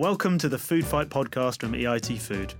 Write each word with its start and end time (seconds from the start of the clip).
Welcome 0.00 0.38
to 0.38 0.48
the 0.48 0.56
Food 0.56 0.86
Fight 0.86 1.10
podcast 1.10 1.60
from 1.60 1.72
EIT 1.72 2.18
Food. 2.20 2.54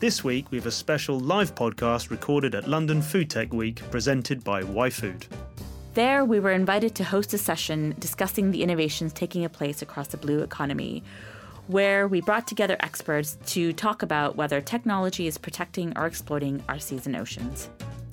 This 0.00 0.24
week 0.24 0.50
we 0.50 0.58
have 0.58 0.66
a 0.66 0.72
special 0.72 1.20
live 1.20 1.54
podcast 1.54 2.10
recorded 2.10 2.56
at 2.56 2.66
London 2.66 3.00
Food 3.00 3.30
Tech 3.30 3.52
Week 3.52 3.80
presented 3.92 4.42
by 4.42 4.62
YFood. 4.62 5.22
There, 5.94 6.24
we 6.24 6.40
were 6.40 6.50
invited 6.50 6.96
to 6.96 7.04
host 7.04 7.32
a 7.32 7.38
session 7.38 7.94
discussing 8.00 8.50
the 8.50 8.64
innovations 8.64 9.12
taking 9.12 9.48
place 9.50 9.82
across 9.82 10.08
the 10.08 10.16
blue 10.16 10.40
economy, 10.40 11.04
where 11.68 12.08
we 12.08 12.20
brought 12.22 12.48
together 12.48 12.76
experts 12.80 13.38
to 13.46 13.72
talk 13.72 14.02
about 14.02 14.34
whether 14.34 14.60
technology 14.60 15.28
is 15.28 15.38
protecting 15.38 15.96
or 15.96 16.06
exploiting 16.06 16.60
our 16.68 16.80
seas 16.80 17.06
and 17.06 17.14
oceans. 17.14 17.70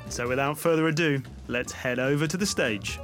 So, 0.10 0.28
without 0.28 0.60
further 0.60 0.88
ado, 0.88 1.24
let's 1.48 1.72
head 1.72 1.98
over 1.98 2.28
to 2.28 2.38
the 2.38 2.46
stage. 2.46 3.00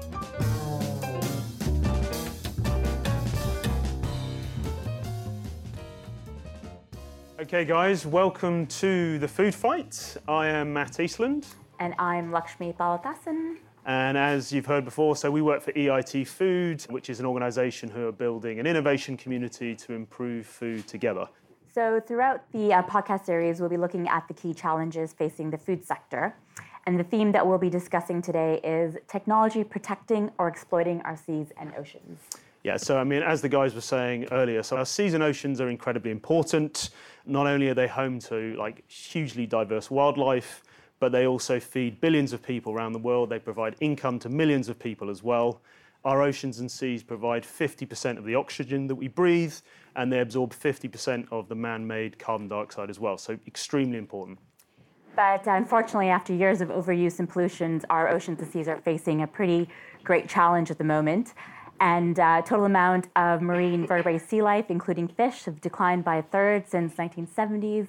Okay, 7.53 7.65
guys, 7.65 8.05
welcome 8.05 8.65
to 8.67 9.19
the 9.19 9.27
Food 9.27 9.53
Fight. 9.53 10.15
I 10.25 10.47
am 10.47 10.71
Matt 10.71 11.01
Eastland. 11.01 11.47
And 11.81 11.93
I'm 11.99 12.31
Lukxmi 12.31 12.73
Palathasan. 12.77 13.57
And 13.85 14.17
as 14.17 14.53
you've 14.53 14.65
heard 14.65 14.85
before, 14.85 15.17
so 15.17 15.29
we 15.29 15.41
work 15.41 15.61
for 15.61 15.73
EIT 15.73 16.27
Food, 16.27 16.81
which 16.83 17.09
is 17.09 17.19
an 17.19 17.25
organisation 17.25 17.89
who 17.89 18.07
are 18.07 18.13
building 18.13 18.61
an 18.61 18.67
innovation 18.67 19.17
community 19.17 19.75
to 19.75 19.91
improve 19.91 20.45
food 20.45 20.87
together. 20.87 21.27
So, 21.73 21.99
throughout 21.99 22.49
the 22.53 22.71
uh, 22.73 22.83
podcast 22.83 23.25
series, 23.25 23.59
we'll 23.59 23.67
be 23.67 23.75
looking 23.75 24.07
at 24.07 24.29
the 24.29 24.33
key 24.33 24.53
challenges 24.53 25.11
facing 25.11 25.51
the 25.51 25.57
food 25.57 25.85
sector. 25.85 26.33
And 26.85 26.97
the 26.97 27.03
theme 27.03 27.33
that 27.33 27.45
we'll 27.45 27.57
be 27.57 27.69
discussing 27.69 28.21
today 28.21 28.61
is 28.63 28.95
technology 29.09 29.65
protecting 29.65 30.31
or 30.37 30.47
exploiting 30.47 31.01
our 31.01 31.17
seas 31.17 31.47
and 31.57 31.73
oceans. 31.77 32.21
Yeah, 32.63 32.77
so 32.77 32.97
I 32.97 33.03
mean, 33.03 33.23
as 33.23 33.41
the 33.41 33.49
guys 33.49 33.73
were 33.73 33.81
saying 33.81 34.27
earlier, 34.31 34.61
so 34.61 34.77
our 34.77 34.85
seas 34.85 35.15
and 35.15 35.23
oceans 35.23 35.59
are 35.59 35.69
incredibly 35.69 36.11
important. 36.11 36.91
Not 37.25 37.47
only 37.47 37.69
are 37.69 37.73
they 37.73 37.87
home 37.87 38.19
to 38.19 38.55
like 38.55 38.89
hugely 38.89 39.47
diverse 39.47 39.89
wildlife, 39.89 40.63
but 40.99 41.11
they 41.11 41.25
also 41.25 41.59
feed 41.59 41.99
billions 41.99 42.33
of 42.33 42.43
people 42.43 42.73
around 42.73 42.93
the 42.93 42.99
world. 42.99 43.29
They 43.29 43.39
provide 43.39 43.75
income 43.79 44.19
to 44.19 44.29
millions 44.29 44.69
of 44.69 44.77
people 44.77 45.09
as 45.09 45.23
well. 45.23 45.61
Our 46.05 46.21
oceans 46.21 46.59
and 46.59 46.71
seas 46.71 47.03
provide 47.03 47.43
50% 47.43 48.17
of 48.17 48.25
the 48.25 48.35
oxygen 48.35 48.87
that 48.87 48.95
we 48.95 49.07
breathe, 49.07 49.53
and 49.95 50.11
they 50.11 50.19
absorb 50.19 50.51
50% 50.53 51.27
of 51.31 51.47
the 51.47 51.55
man 51.55 51.85
made 51.85 52.17
carbon 52.19 52.47
dioxide 52.47 52.89
as 52.89 52.99
well. 52.99 53.17
So, 53.17 53.37
extremely 53.47 53.97
important. 53.97 54.39
But 55.15 55.45
unfortunately, 55.45 56.09
after 56.09 56.33
years 56.33 56.61
of 56.61 56.69
overuse 56.69 57.19
and 57.19 57.29
pollutions, 57.29 57.85
our 57.89 58.07
oceans 58.07 58.39
and 58.39 58.49
seas 58.49 58.67
are 58.67 58.77
facing 58.77 59.21
a 59.23 59.27
pretty 59.27 59.67
great 60.03 60.29
challenge 60.29 60.71
at 60.71 60.77
the 60.77 60.83
moment. 60.83 61.33
And 61.81 62.19
uh, 62.19 62.43
total 62.43 62.65
amount 62.65 63.07
of 63.15 63.41
marine 63.41 63.87
vertebrate 63.87 64.21
sea 64.21 64.43
life, 64.43 64.65
including 64.69 65.07
fish, 65.07 65.45
have 65.45 65.59
declined 65.59 66.03
by 66.03 66.17
a 66.17 66.21
third 66.21 66.67
since 66.67 66.93
1970s. 66.93 67.87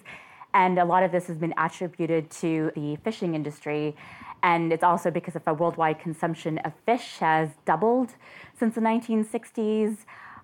And 0.55 0.79
a 0.79 0.85
lot 0.85 1.03
of 1.03 1.13
this 1.13 1.27
has 1.27 1.37
been 1.37 1.53
attributed 1.59 2.31
to 2.31 2.73
the 2.75 2.97
fishing 3.05 3.35
industry. 3.35 3.95
And 4.43 4.73
it's 4.73 4.83
also 4.83 5.11
because 5.11 5.37
of 5.37 5.43
a 5.47 5.53
worldwide 5.53 6.01
consumption 6.01 6.57
of 6.59 6.73
fish 6.87 7.19
has 7.19 7.51
doubled 7.67 8.15
since 8.59 8.75
the 8.75 8.81
1960s. 8.81 9.99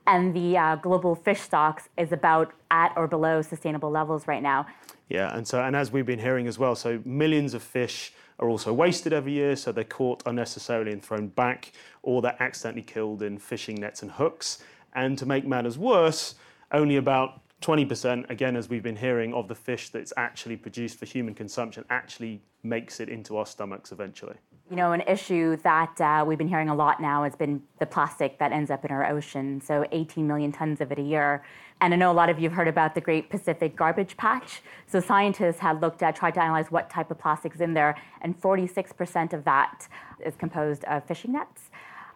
And 0.07 0.37
the 0.37 0.59
uh, 0.59 0.77
global 0.77 1.15
fish 1.15 1.41
stocks 1.41 1.89
is 1.97 2.13
about 2.13 2.53
at 2.71 2.93
or 2.97 3.09
below 3.09 3.41
sustainable 3.41 3.91
levels 3.91 4.29
right 4.29 4.43
now. 4.43 4.67
Yeah, 5.09 5.35
and 5.35 5.49
so 5.49 5.63
and 5.63 5.75
as 5.75 5.91
we've 5.91 6.07
been 6.07 6.19
hearing 6.19 6.47
as 6.47 6.59
well, 6.59 6.75
so 6.75 7.01
millions 7.05 7.55
of 7.55 7.63
fish 7.63 8.13
are 8.39 8.49
also 8.49 8.73
wasted 8.73 9.13
every 9.13 9.33
year, 9.33 9.57
so 9.57 9.73
they're 9.73 9.85
caught 9.85 10.23
unnecessarily 10.27 10.93
and 10.93 11.03
thrown 11.03 11.29
back, 11.29 11.73
or 12.03 12.23
they're 12.23 12.41
accidentally 12.41 12.83
killed 12.83 13.23
in 13.23 13.39
fishing 13.39 13.77
nets 13.77 14.03
and 14.03 14.13
hooks. 14.13 14.59
And 14.95 15.19
to 15.19 15.27
make 15.27 15.47
matters 15.47 15.77
worse, 15.77 16.35
only 16.73 16.97
about 16.97 17.41
20%, 17.63 18.31
again, 18.31 18.57
as 18.57 18.69
we've 18.69 18.83
been 18.83 18.97
hearing, 18.97 19.35
of 19.35 19.49
the 19.49 19.55
fish 19.55 19.89
that's 19.89 20.13
actually 20.17 20.57
produced 20.57 20.99
for 20.99 21.07
human 21.07 21.35
consumption 21.35 21.85
actually 21.91 22.41
makes 22.63 23.01
it 23.01 23.09
into 23.09 23.37
our 23.37 23.47
stomachs 23.47 23.91
eventually. 23.91 24.37
You 24.71 24.77
know, 24.77 24.93
an 24.93 25.01
issue 25.03 25.57
that 25.59 26.01
uh, 26.01 26.25
we've 26.27 26.39
been 26.39 26.49
hearing 26.49 26.69
a 26.69 26.75
lot 26.75 27.01
now 27.01 27.25
has 27.25 27.35
been 27.35 27.63
the 27.79 27.87
plastic 27.87 28.39
that 28.39 28.53
ends 28.53 28.71
up 28.71 28.85
in 28.85 28.91
our 28.91 29.09
ocean. 29.11 29.61
So 29.61 29.85
18 29.91 30.27
million 30.27 30.53
tons 30.53 30.81
of 30.81 30.93
it 30.93 30.99
a 30.99 31.03
year. 31.03 31.43
And 31.81 31.95
I 31.95 31.97
know 31.97 32.11
a 32.11 32.13
lot 32.13 32.29
of 32.29 32.39
you 32.39 32.49
have 32.49 32.57
heard 32.57 32.69
about 32.69 32.95
the 32.95 33.01
Great 33.01 33.31
Pacific 33.31 33.77
Garbage 33.77 34.17
Patch. 34.17 34.63
So 34.87 35.01
scientists 35.01 35.61
had 35.61 35.81
looked 35.81 36.03
at, 36.03 36.17
tried 36.17 36.35
to 36.35 36.43
analyze 36.43 36.71
what 36.71 36.91
type 36.91 37.11
of 37.11 37.19
plastic 37.19 37.55
is 37.55 37.61
in 37.61 37.75
there, 37.75 37.97
and 38.21 38.41
46% 38.41 39.33
of 39.33 39.45
that 39.45 39.87
is 40.25 40.35
composed 40.35 40.85
of 40.85 41.05
fishing 41.05 41.33
nets. 41.33 41.71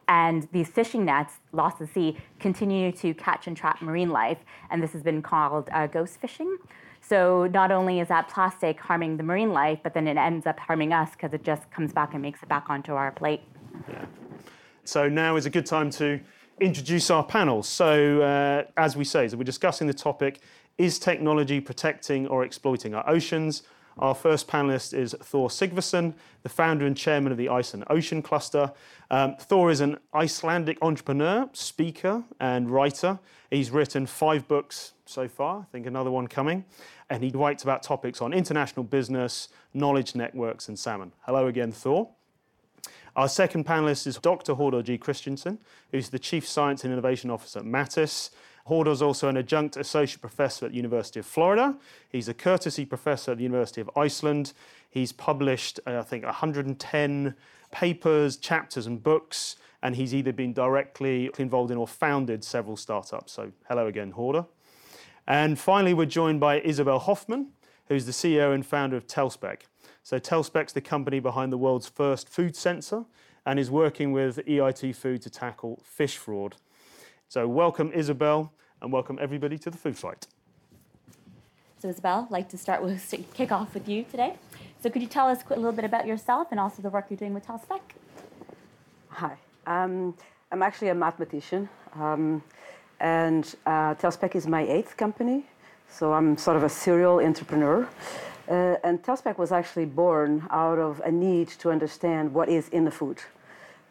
And 0.08 0.48
these 0.52 0.68
fishing 0.68 1.04
nets, 1.04 1.34
lost 1.52 1.80
at 1.80 1.94
sea, 1.94 2.18
continue 2.40 2.90
to 2.92 3.14
catch 3.14 3.46
and 3.46 3.56
trap 3.56 3.80
marine 3.80 4.10
life, 4.10 4.38
and 4.70 4.82
this 4.82 4.92
has 4.92 5.02
been 5.02 5.22
called 5.22 5.68
uh, 5.72 5.86
ghost 5.86 6.20
fishing. 6.20 6.58
So 7.00 7.46
not 7.46 7.70
only 7.70 8.00
is 8.00 8.08
that 8.08 8.28
plastic 8.28 8.80
harming 8.80 9.16
the 9.16 9.22
marine 9.22 9.52
life, 9.52 9.78
but 9.82 9.94
then 9.94 10.08
it 10.08 10.16
ends 10.16 10.46
up 10.46 10.58
harming 10.58 10.92
us 10.92 11.12
because 11.12 11.32
it 11.32 11.44
just 11.44 11.70
comes 11.70 11.92
back 11.92 12.14
and 12.14 12.22
makes 12.22 12.42
it 12.42 12.48
back 12.48 12.68
onto 12.68 12.94
our 12.94 13.12
plate. 13.12 13.42
Yeah. 13.88 14.04
So 14.84 15.08
now 15.08 15.36
is 15.36 15.46
a 15.46 15.50
good 15.50 15.66
time 15.66 15.90
to 15.90 16.20
introduce 16.62 17.10
our 17.10 17.24
panel. 17.24 17.62
So 17.62 18.22
uh, 18.22 18.64
as 18.76 18.96
we 18.96 19.04
say, 19.04 19.28
so 19.28 19.36
we're 19.36 19.44
discussing 19.44 19.86
the 19.86 19.94
topic: 19.94 20.40
Is 20.78 20.98
technology 20.98 21.60
protecting 21.60 22.26
or 22.28 22.44
exploiting 22.44 22.94
our 22.94 23.08
oceans? 23.08 23.62
Our 23.98 24.14
first 24.14 24.48
panelist 24.48 24.94
is 24.94 25.14
Thor 25.22 25.50
Sigfusson, 25.50 26.14
the 26.42 26.48
founder 26.48 26.86
and 26.86 26.96
chairman 26.96 27.30
of 27.30 27.36
the 27.36 27.50
Iceland 27.50 27.84
Ocean 27.90 28.22
Cluster. 28.22 28.72
Um, 29.10 29.36
Thor 29.38 29.70
is 29.70 29.80
an 29.80 29.98
Icelandic 30.14 30.78
entrepreneur, 30.80 31.50
speaker, 31.52 32.22
and 32.40 32.70
writer. 32.70 33.18
He's 33.50 33.70
written 33.70 34.06
five 34.06 34.48
books 34.48 34.94
so 35.04 35.28
far, 35.28 35.60
I 35.60 35.64
think 35.72 35.86
another 35.86 36.10
one 36.10 36.26
coming. 36.26 36.64
And 37.10 37.22
he 37.22 37.30
writes 37.30 37.64
about 37.64 37.82
topics 37.82 38.22
on 38.22 38.32
international 38.32 38.84
business, 38.84 39.48
knowledge 39.74 40.14
networks, 40.14 40.68
and 40.68 40.78
salmon. 40.78 41.12
Hello 41.26 41.46
again, 41.46 41.70
Thor. 41.70 42.08
Our 43.14 43.28
second 43.28 43.66
panelist 43.66 44.06
is 44.06 44.16
Dr. 44.16 44.54
Hordur 44.54 44.82
G. 44.82 44.96
Kristinsson, 44.96 45.58
who's 45.90 46.08
the 46.08 46.18
Chief 46.18 46.48
Science 46.48 46.82
and 46.82 46.92
Innovation 46.92 47.30
Officer 47.30 47.58
at 47.58 47.66
Matis. 47.66 48.30
Hordur 48.68 48.90
is 48.90 49.02
also 49.02 49.28
an 49.28 49.36
adjunct 49.36 49.76
associate 49.76 50.22
professor 50.22 50.64
at 50.64 50.70
the 50.70 50.76
University 50.76 51.20
of 51.20 51.26
Florida. 51.26 51.76
He's 52.08 52.28
a 52.28 52.34
courtesy 52.34 52.86
professor 52.86 53.32
at 53.32 53.36
the 53.36 53.44
University 53.44 53.82
of 53.82 53.90
Iceland. 53.96 54.54
He's 54.88 55.12
published, 55.12 55.78
uh, 55.86 55.98
I 55.98 56.02
think, 56.02 56.24
110 56.24 57.34
papers, 57.70 58.38
chapters, 58.38 58.86
and 58.86 59.02
books, 59.02 59.56
and 59.82 59.94
he's 59.94 60.14
either 60.14 60.32
been 60.32 60.54
directly 60.54 61.30
involved 61.36 61.70
in 61.70 61.76
or 61.76 61.88
founded 61.88 62.42
several 62.42 62.78
startups. 62.78 63.32
So, 63.32 63.52
hello 63.68 63.88
again, 63.88 64.12
Hordur. 64.12 64.46
And 65.26 65.58
finally, 65.58 65.92
we're 65.92 66.06
joined 66.06 66.40
by 66.40 66.60
Isabel 66.60 66.98
Hoffmann, 66.98 67.48
who's 67.88 68.06
the 68.06 68.12
CEO 68.12 68.54
and 68.54 68.64
founder 68.64 68.96
of 68.96 69.06
Tellspec. 69.06 69.62
So, 70.04 70.18
Tellspec's 70.18 70.72
the 70.72 70.80
company 70.80 71.20
behind 71.20 71.52
the 71.52 71.56
world's 71.56 71.88
first 71.88 72.28
food 72.28 72.56
sensor 72.56 73.04
and 73.46 73.58
is 73.58 73.70
working 73.70 74.10
with 74.10 74.44
EIT 74.46 74.96
Food 74.96 75.22
to 75.22 75.30
tackle 75.30 75.80
fish 75.84 76.16
fraud. 76.16 76.56
So, 77.28 77.46
welcome, 77.46 77.92
Isabel, 77.94 78.52
and 78.80 78.92
welcome 78.92 79.16
everybody 79.20 79.58
to 79.58 79.70
the 79.70 79.78
Food 79.78 79.96
Fight. 79.96 80.26
So, 81.78 81.88
Isabel, 81.88 82.24
I'd 82.26 82.32
like 82.32 82.48
to 82.48 82.58
start 82.58 82.82
with 82.82 83.14
kick 83.34 83.52
off 83.52 83.74
with 83.74 83.88
you 83.88 84.02
today. 84.10 84.34
So, 84.82 84.90
could 84.90 85.02
you 85.02 85.08
tell 85.08 85.28
us 85.28 85.38
a 85.48 85.54
little 85.54 85.70
bit 85.70 85.84
about 85.84 86.04
yourself 86.04 86.48
and 86.50 86.58
also 86.58 86.82
the 86.82 86.90
work 86.90 87.06
you're 87.08 87.16
doing 87.16 87.32
with 87.32 87.46
Tellspec? 87.46 87.80
Hi, 89.08 89.36
um, 89.68 90.16
I'm 90.50 90.64
actually 90.64 90.88
a 90.88 90.96
mathematician, 90.96 91.68
um, 91.94 92.42
and 92.98 93.54
uh, 93.66 93.94
Tellspec 93.94 94.34
is 94.34 94.48
my 94.48 94.62
eighth 94.62 94.96
company. 94.96 95.44
So 95.88 96.12
I'm 96.12 96.36
sort 96.38 96.56
of 96.56 96.64
a 96.64 96.68
serial 96.68 97.20
entrepreneur. 97.20 97.86
Uh, 98.48 98.76
and 98.82 99.02
Tellspec 99.02 99.38
was 99.38 99.52
actually 99.52 99.86
born 99.86 100.46
out 100.50 100.78
of 100.78 101.00
a 101.04 101.10
need 101.10 101.48
to 101.48 101.70
understand 101.70 102.34
what 102.34 102.48
is 102.48 102.68
in 102.70 102.84
the 102.84 102.90
food 102.90 103.18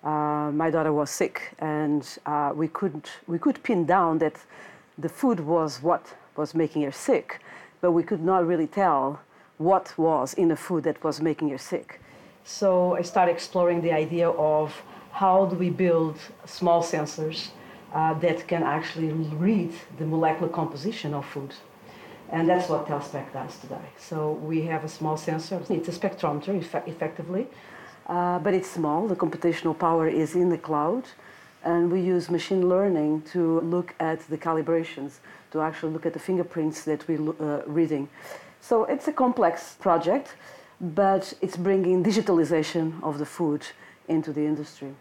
uh, 0.03 0.51
my 0.51 0.69
daughter 0.69 0.91
was 0.91 1.09
sick, 1.09 1.53
and 1.59 2.17
uh, 2.25 2.51
we 2.55 2.67
couldn't 2.67 3.09
we 3.27 3.37
could 3.37 3.61
pin 3.63 3.85
down 3.85 4.17
that 4.19 4.35
the 4.97 5.09
food 5.09 5.39
was 5.39 5.81
what 5.81 6.13
was 6.35 6.55
making 6.55 6.81
her 6.81 6.91
sick, 6.91 7.39
but 7.81 7.91
we 7.91 8.03
could 8.03 8.23
not 8.23 8.45
really 8.47 8.67
tell 8.67 9.19
what 9.57 9.93
was 9.97 10.33
in 10.33 10.47
the 10.47 10.55
food 10.55 10.83
that 10.83 11.03
was 11.03 11.21
making 11.21 11.49
her 11.49 11.57
sick. 11.57 11.99
So 12.43 12.95
I 12.95 13.03
started 13.03 13.31
exploring 13.31 13.81
the 13.81 13.91
idea 13.91 14.29
of 14.29 14.81
how 15.11 15.45
do 15.45 15.55
we 15.55 15.69
build 15.69 16.17
small 16.45 16.81
sensors 16.81 17.49
uh, 17.93 18.15
that 18.15 18.47
can 18.47 18.63
actually 18.63 19.11
read 19.11 19.71
the 19.99 20.05
molecular 20.05 20.51
composition 20.51 21.13
of 21.13 21.25
food. 21.25 21.53
And 22.31 22.47
that's 22.47 22.69
what 22.69 22.87
Tellspec 22.87 23.33
does 23.33 23.57
today. 23.59 23.87
So 23.97 24.31
we 24.31 24.61
have 24.61 24.85
a 24.85 24.89
small 24.89 25.17
sensor, 25.17 25.61
it's 25.69 25.89
a 25.89 25.91
spectrometer 25.91 26.57
eff- 26.57 26.87
effectively, 26.87 27.47
uh, 28.07 28.39
but 28.39 28.53
it's 28.53 28.69
small. 28.69 29.07
The 29.07 29.17
computational 29.17 29.77
power 29.77 30.07
is 30.07 30.33
in 30.33 30.49
the 30.49 30.57
cloud, 30.57 31.03
and 31.63 31.91
we 31.91 31.99
use 31.99 32.29
machine 32.29 32.69
learning 32.69 33.23
to 33.33 33.59
look 33.59 33.93
at 33.99 34.21
the 34.29 34.37
calibrations, 34.37 35.19
to 35.51 35.61
actually 35.61 35.91
look 35.91 36.05
at 36.05 36.13
the 36.13 36.19
fingerprints 36.19 36.85
that 36.85 37.05
we're 37.07 37.29
uh, 37.41 37.63
reading. 37.65 38.07
So 38.61 38.85
it's 38.85 39.07
a 39.09 39.13
complex 39.13 39.75
project, 39.79 40.35
but 40.79 41.33
it's 41.41 41.57
bringing 41.57 42.01
digitalization 42.03 43.03
of 43.03 43.19
the 43.19 43.25
food 43.25 43.67
into 44.07 44.31
the 44.31 44.45
industry. 44.45 44.93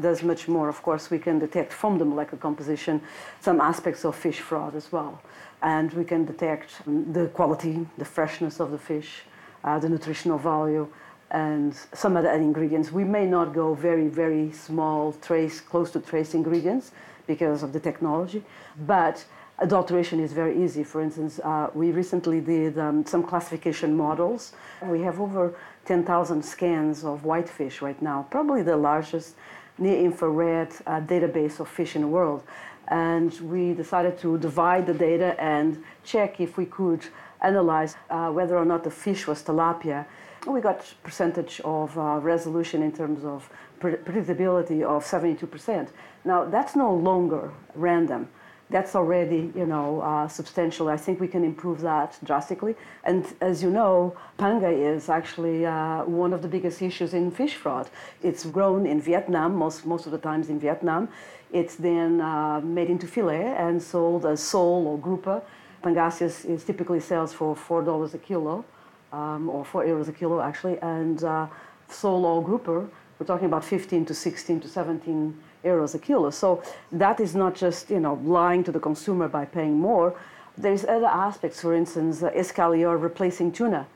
does 0.00 0.22
much 0.22 0.48
more. 0.48 0.68
Of 0.68 0.82
course, 0.82 1.10
we 1.10 1.18
can 1.18 1.38
detect 1.38 1.72
from 1.72 1.98
the 1.98 2.04
molecular 2.04 2.40
composition 2.40 3.00
some 3.40 3.60
aspects 3.60 4.04
of 4.04 4.14
fish 4.14 4.40
fraud 4.40 4.74
as 4.74 4.92
well. 4.92 5.20
And 5.62 5.92
we 5.92 6.04
can 6.04 6.24
detect 6.24 6.70
the 6.86 7.28
quality, 7.28 7.86
the 7.98 8.04
freshness 8.04 8.60
of 8.60 8.70
the 8.70 8.78
fish, 8.78 9.22
uh, 9.64 9.78
the 9.78 9.88
nutritional 9.88 10.38
value, 10.38 10.88
and 11.30 11.74
some 11.92 12.16
other 12.16 12.30
ingredients. 12.30 12.92
We 12.92 13.04
may 13.04 13.26
not 13.26 13.52
go 13.52 13.74
very, 13.74 14.08
very 14.08 14.52
small, 14.52 15.12
trace, 15.14 15.60
close 15.60 15.90
to 15.92 16.00
trace 16.00 16.34
ingredients 16.34 16.92
because 17.26 17.62
of 17.62 17.72
the 17.72 17.80
technology, 17.80 18.42
but 18.86 19.24
adulteration 19.58 20.20
is 20.20 20.32
very 20.32 20.62
easy. 20.62 20.84
For 20.84 21.02
instance, 21.02 21.38
uh, 21.40 21.70
we 21.74 21.90
recently 21.90 22.40
did 22.40 22.78
um, 22.78 23.04
some 23.04 23.22
classification 23.22 23.96
models. 23.96 24.52
We 24.82 25.02
have 25.02 25.20
over 25.20 25.54
10,000 25.84 26.42
scans 26.44 27.04
of 27.04 27.24
whitefish 27.24 27.82
right 27.82 28.00
now, 28.00 28.26
probably 28.30 28.62
the 28.62 28.76
largest 28.76 29.34
near 29.78 29.98
infrared 29.98 30.72
uh, 30.86 31.00
database 31.00 31.60
of 31.60 31.68
fish 31.68 31.94
in 31.94 32.02
the 32.02 32.08
world. 32.08 32.42
And 32.90 33.32
we 33.40 33.74
decided 33.74 34.18
to 34.20 34.38
divide 34.38 34.86
the 34.86 34.94
data 34.94 35.38
and 35.40 35.82
check 36.04 36.40
if 36.40 36.56
we 36.56 36.66
could 36.66 37.04
analyze 37.40 37.96
uh, 38.10 38.30
whether 38.30 38.56
or 38.56 38.64
not 38.64 38.84
the 38.84 38.90
fish 38.90 39.26
was 39.26 39.42
tilapia. 39.42 40.06
We 40.46 40.60
got 40.60 40.92
percentage 41.02 41.60
of 41.64 41.98
uh, 41.98 42.20
resolution 42.22 42.82
in 42.82 42.92
terms 42.92 43.24
of 43.24 43.50
predictability 43.80 44.82
of 44.82 45.04
72%. 45.04 45.88
Now, 46.24 46.44
that's 46.44 46.74
no 46.74 46.94
longer 46.94 47.52
random 47.74 48.28
that's 48.70 48.94
already 48.94 49.50
you 49.54 49.66
know 49.66 50.00
uh, 50.00 50.28
substantial. 50.28 50.88
I 50.88 50.96
think 50.96 51.20
we 51.20 51.28
can 51.28 51.44
improve 51.44 51.80
that 51.80 52.18
drastically. 52.24 52.74
And 53.04 53.26
as 53.40 53.62
you 53.62 53.70
know, 53.70 54.16
panga 54.36 54.68
is 54.68 55.08
actually 55.08 55.66
uh, 55.66 56.04
one 56.04 56.32
of 56.32 56.42
the 56.42 56.48
biggest 56.48 56.82
issues 56.82 57.14
in 57.14 57.30
fish 57.30 57.54
fraud. 57.54 57.88
It's 58.22 58.44
grown 58.44 58.86
in 58.86 59.00
Vietnam 59.00 59.54
most 59.54 59.86
most 59.86 60.06
of 60.06 60.12
the 60.12 60.18
times 60.18 60.48
in 60.48 60.58
Vietnam. 60.58 61.08
It's 61.52 61.76
then 61.76 62.20
uh, 62.20 62.60
made 62.60 62.90
into 62.90 63.06
fillet 63.06 63.54
and 63.56 63.82
sold 63.82 64.26
as 64.26 64.42
sole 64.42 64.86
or 64.86 64.98
grouper. 64.98 65.42
Pangasius 65.82 66.44
is 66.44 66.64
typically 66.64 67.00
sells 67.00 67.32
for 67.32 67.54
four 67.56 67.82
dollars 67.82 68.12
a 68.14 68.18
kilo, 68.18 68.64
um, 69.12 69.48
or 69.48 69.64
four 69.64 69.84
euros 69.84 70.08
a 70.08 70.12
kilo 70.12 70.40
actually, 70.40 70.78
and 70.80 71.24
uh, 71.24 71.46
sole 71.88 72.26
or 72.26 72.42
grouper 72.42 72.88
we're 73.18 73.26
talking 73.26 73.46
about 73.46 73.64
15 73.64 74.04
to 74.06 74.14
16 74.14 74.60
to 74.60 74.68
17 74.68 75.36
euros 75.64 75.94
a 75.94 75.98
kilo. 75.98 76.30
So 76.30 76.62
that 76.92 77.20
is 77.20 77.34
not 77.34 77.54
just 77.54 77.90
you 77.90 78.00
know 78.00 78.14
lying 78.24 78.64
to 78.64 78.72
the 78.72 78.80
consumer 78.80 79.28
by 79.28 79.44
paying 79.44 79.78
more. 79.78 80.14
There's 80.56 80.84
other 80.84 81.06
aspects. 81.06 81.60
For 81.60 81.74
instance, 81.74 82.22
uh, 82.22 82.30
escolar 82.34 82.96
replacing 82.96 83.52
tuna. 83.52 83.86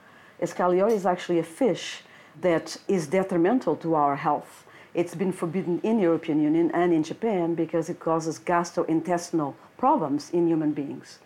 Escolar 0.40 0.88
is 0.88 1.06
actually 1.06 1.38
a 1.38 1.44
fish 1.44 2.02
that 2.40 2.76
is 2.88 3.06
detrimental 3.06 3.76
to 3.76 3.94
our 3.94 4.16
health. 4.16 4.64
It's 4.94 5.14
been 5.14 5.32
forbidden 5.32 5.80
in 5.82 5.98
European 5.98 6.42
Union 6.42 6.70
and 6.72 6.92
in 6.92 7.02
Japan 7.02 7.54
because 7.54 7.88
it 7.88 7.98
causes 7.98 8.38
gastrointestinal 8.38 9.54
problems 9.78 10.30
in 10.30 10.46
human 10.46 10.72
beings. 10.72 11.18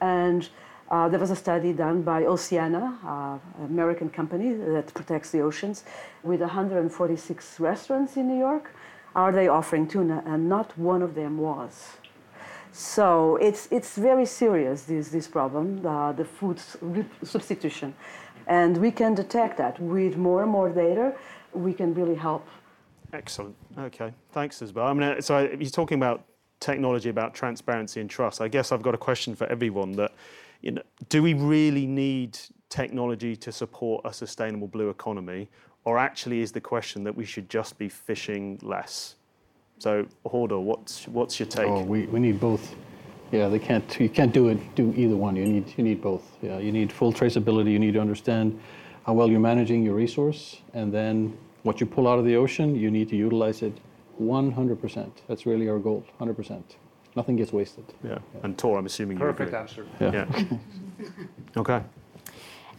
And 0.00 0.48
uh, 0.90 1.08
there 1.08 1.20
was 1.20 1.30
a 1.30 1.36
study 1.36 1.72
done 1.72 2.02
by 2.02 2.24
Oceana, 2.24 2.98
uh, 3.04 3.62
an 3.62 3.70
American 3.70 4.10
company 4.10 4.52
that 4.52 4.92
protects 4.92 5.30
the 5.30 5.40
oceans, 5.40 5.84
with 6.22 6.40
146 6.40 7.60
restaurants 7.60 8.16
in 8.16 8.28
New 8.28 8.38
York 8.38 8.70
are 9.14 9.32
they 9.32 9.48
offering 9.48 9.86
tuna? 9.86 10.22
And 10.26 10.48
not 10.48 10.76
one 10.78 11.02
of 11.02 11.14
them 11.14 11.38
was. 11.38 11.96
So 12.72 13.36
it's, 13.36 13.68
it's 13.70 13.96
very 13.96 14.24
serious, 14.24 14.84
this, 14.84 15.10
this 15.10 15.28
problem, 15.28 15.84
uh, 15.86 16.12
the 16.12 16.24
food 16.24 16.58
substitution. 17.22 17.94
And 18.46 18.78
we 18.78 18.90
can 18.90 19.14
detect 19.14 19.58
that. 19.58 19.78
With 19.78 20.16
more 20.16 20.42
and 20.42 20.50
more 20.50 20.70
data, 20.70 21.14
we 21.52 21.74
can 21.74 21.92
really 21.94 22.14
help. 22.14 22.46
Excellent. 23.12 23.54
Okay. 23.78 24.12
Thanks, 24.30 24.62
Isabel. 24.62 24.86
I 24.86 24.92
mean, 24.94 25.20
so 25.20 25.40
you're 25.40 25.70
talking 25.70 25.98
about 25.98 26.24
technology, 26.60 27.10
about 27.10 27.34
transparency 27.34 28.00
and 28.00 28.08
trust. 28.08 28.40
I 28.40 28.48
guess 28.48 28.72
I've 28.72 28.82
got 28.82 28.94
a 28.94 28.98
question 28.98 29.34
for 29.34 29.46
everyone 29.48 29.92
that, 29.92 30.12
you 30.62 30.70
know, 30.70 30.82
do 31.10 31.22
we 31.22 31.34
really 31.34 31.86
need 31.86 32.38
technology 32.70 33.36
to 33.36 33.52
support 33.52 34.00
a 34.06 34.12
sustainable 34.14 34.68
blue 34.68 34.88
economy? 34.88 35.50
Or 35.84 35.98
actually 35.98 36.40
is 36.40 36.52
the 36.52 36.60
question 36.60 37.04
that 37.04 37.16
we 37.16 37.24
should 37.24 37.48
just 37.50 37.78
be 37.78 37.88
fishing 37.88 38.58
less? 38.62 39.16
So, 39.78 40.06
Hordur, 40.24 40.62
what's, 40.62 41.08
what's 41.08 41.40
your 41.40 41.48
take? 41.48 41.66
Oh, 41.66 41.82
we, 41.82 42.06
we 42.06 42.20
need 42.20 42.38
both. 42.38 42.74
Yeah, 43.32 43.48
they 43.48 43.58
can't, 43.58 43.98
you 43.98 44.08
can't 44.08 44.32
do 44.32 44.48
it, 44.48 44.74
do 44.74 44.92
either 44.96 45.16
one. 45.16 45.34
You 45.34 45.46
need, 45.46 45.74
you 45.76 45.82
need 45.82 46.00
both. 46.00 46.36
Yeah, 46.40 46.58
you 46.58 46.70
need 46.70 46.92
full 46.92 47.12
traceability. 47.12 47.72
You 47.72 47.78
need 47.78 47.94
to 47.94 48.00
understand 48.00 48.60
how 49.04 49.14
well 49.14 49.28
you're 49.28 49.40
managing 49.40 49.82
your 49.82 49.94
resource. 49.94 50.58
And 50.74 50.92
then 50.92 51.36
what 51.62 51.80
you 51.80 51.86
pull 51.86 52.06
out 52.06 52.18
of 52.18 52.24
the 52.24 52.36
ocean, 52.36 52.76
you 52.76 52.90
need 52.90 53.08
to 53.08 53.16
utilize 53.16 53.62
it 53.62 53.72
100%. 54.20 55.10
That's 55.26 55.46
really 55.46 55.68
our 55.68 55.78
goal, 55.78 56.04
100%. 56.20 56.62
Nothing 57.16 57.36
gets 57.36 57.52
wasted. 57.52 57.84
Yeah. 58.04 58.10
yeah. 58.10 58.18
And 58.44 58.56
Thor, 58.56 58.78
I'm 58.78 58.86
assuming 58.86 59.18
you're 59.18 59.32
Perfect 59.32 59.54
answer. 59.54 59.86
Yeah. 60.00 60.26
yeah. 60.36 60.58
okay. 61.56 61.82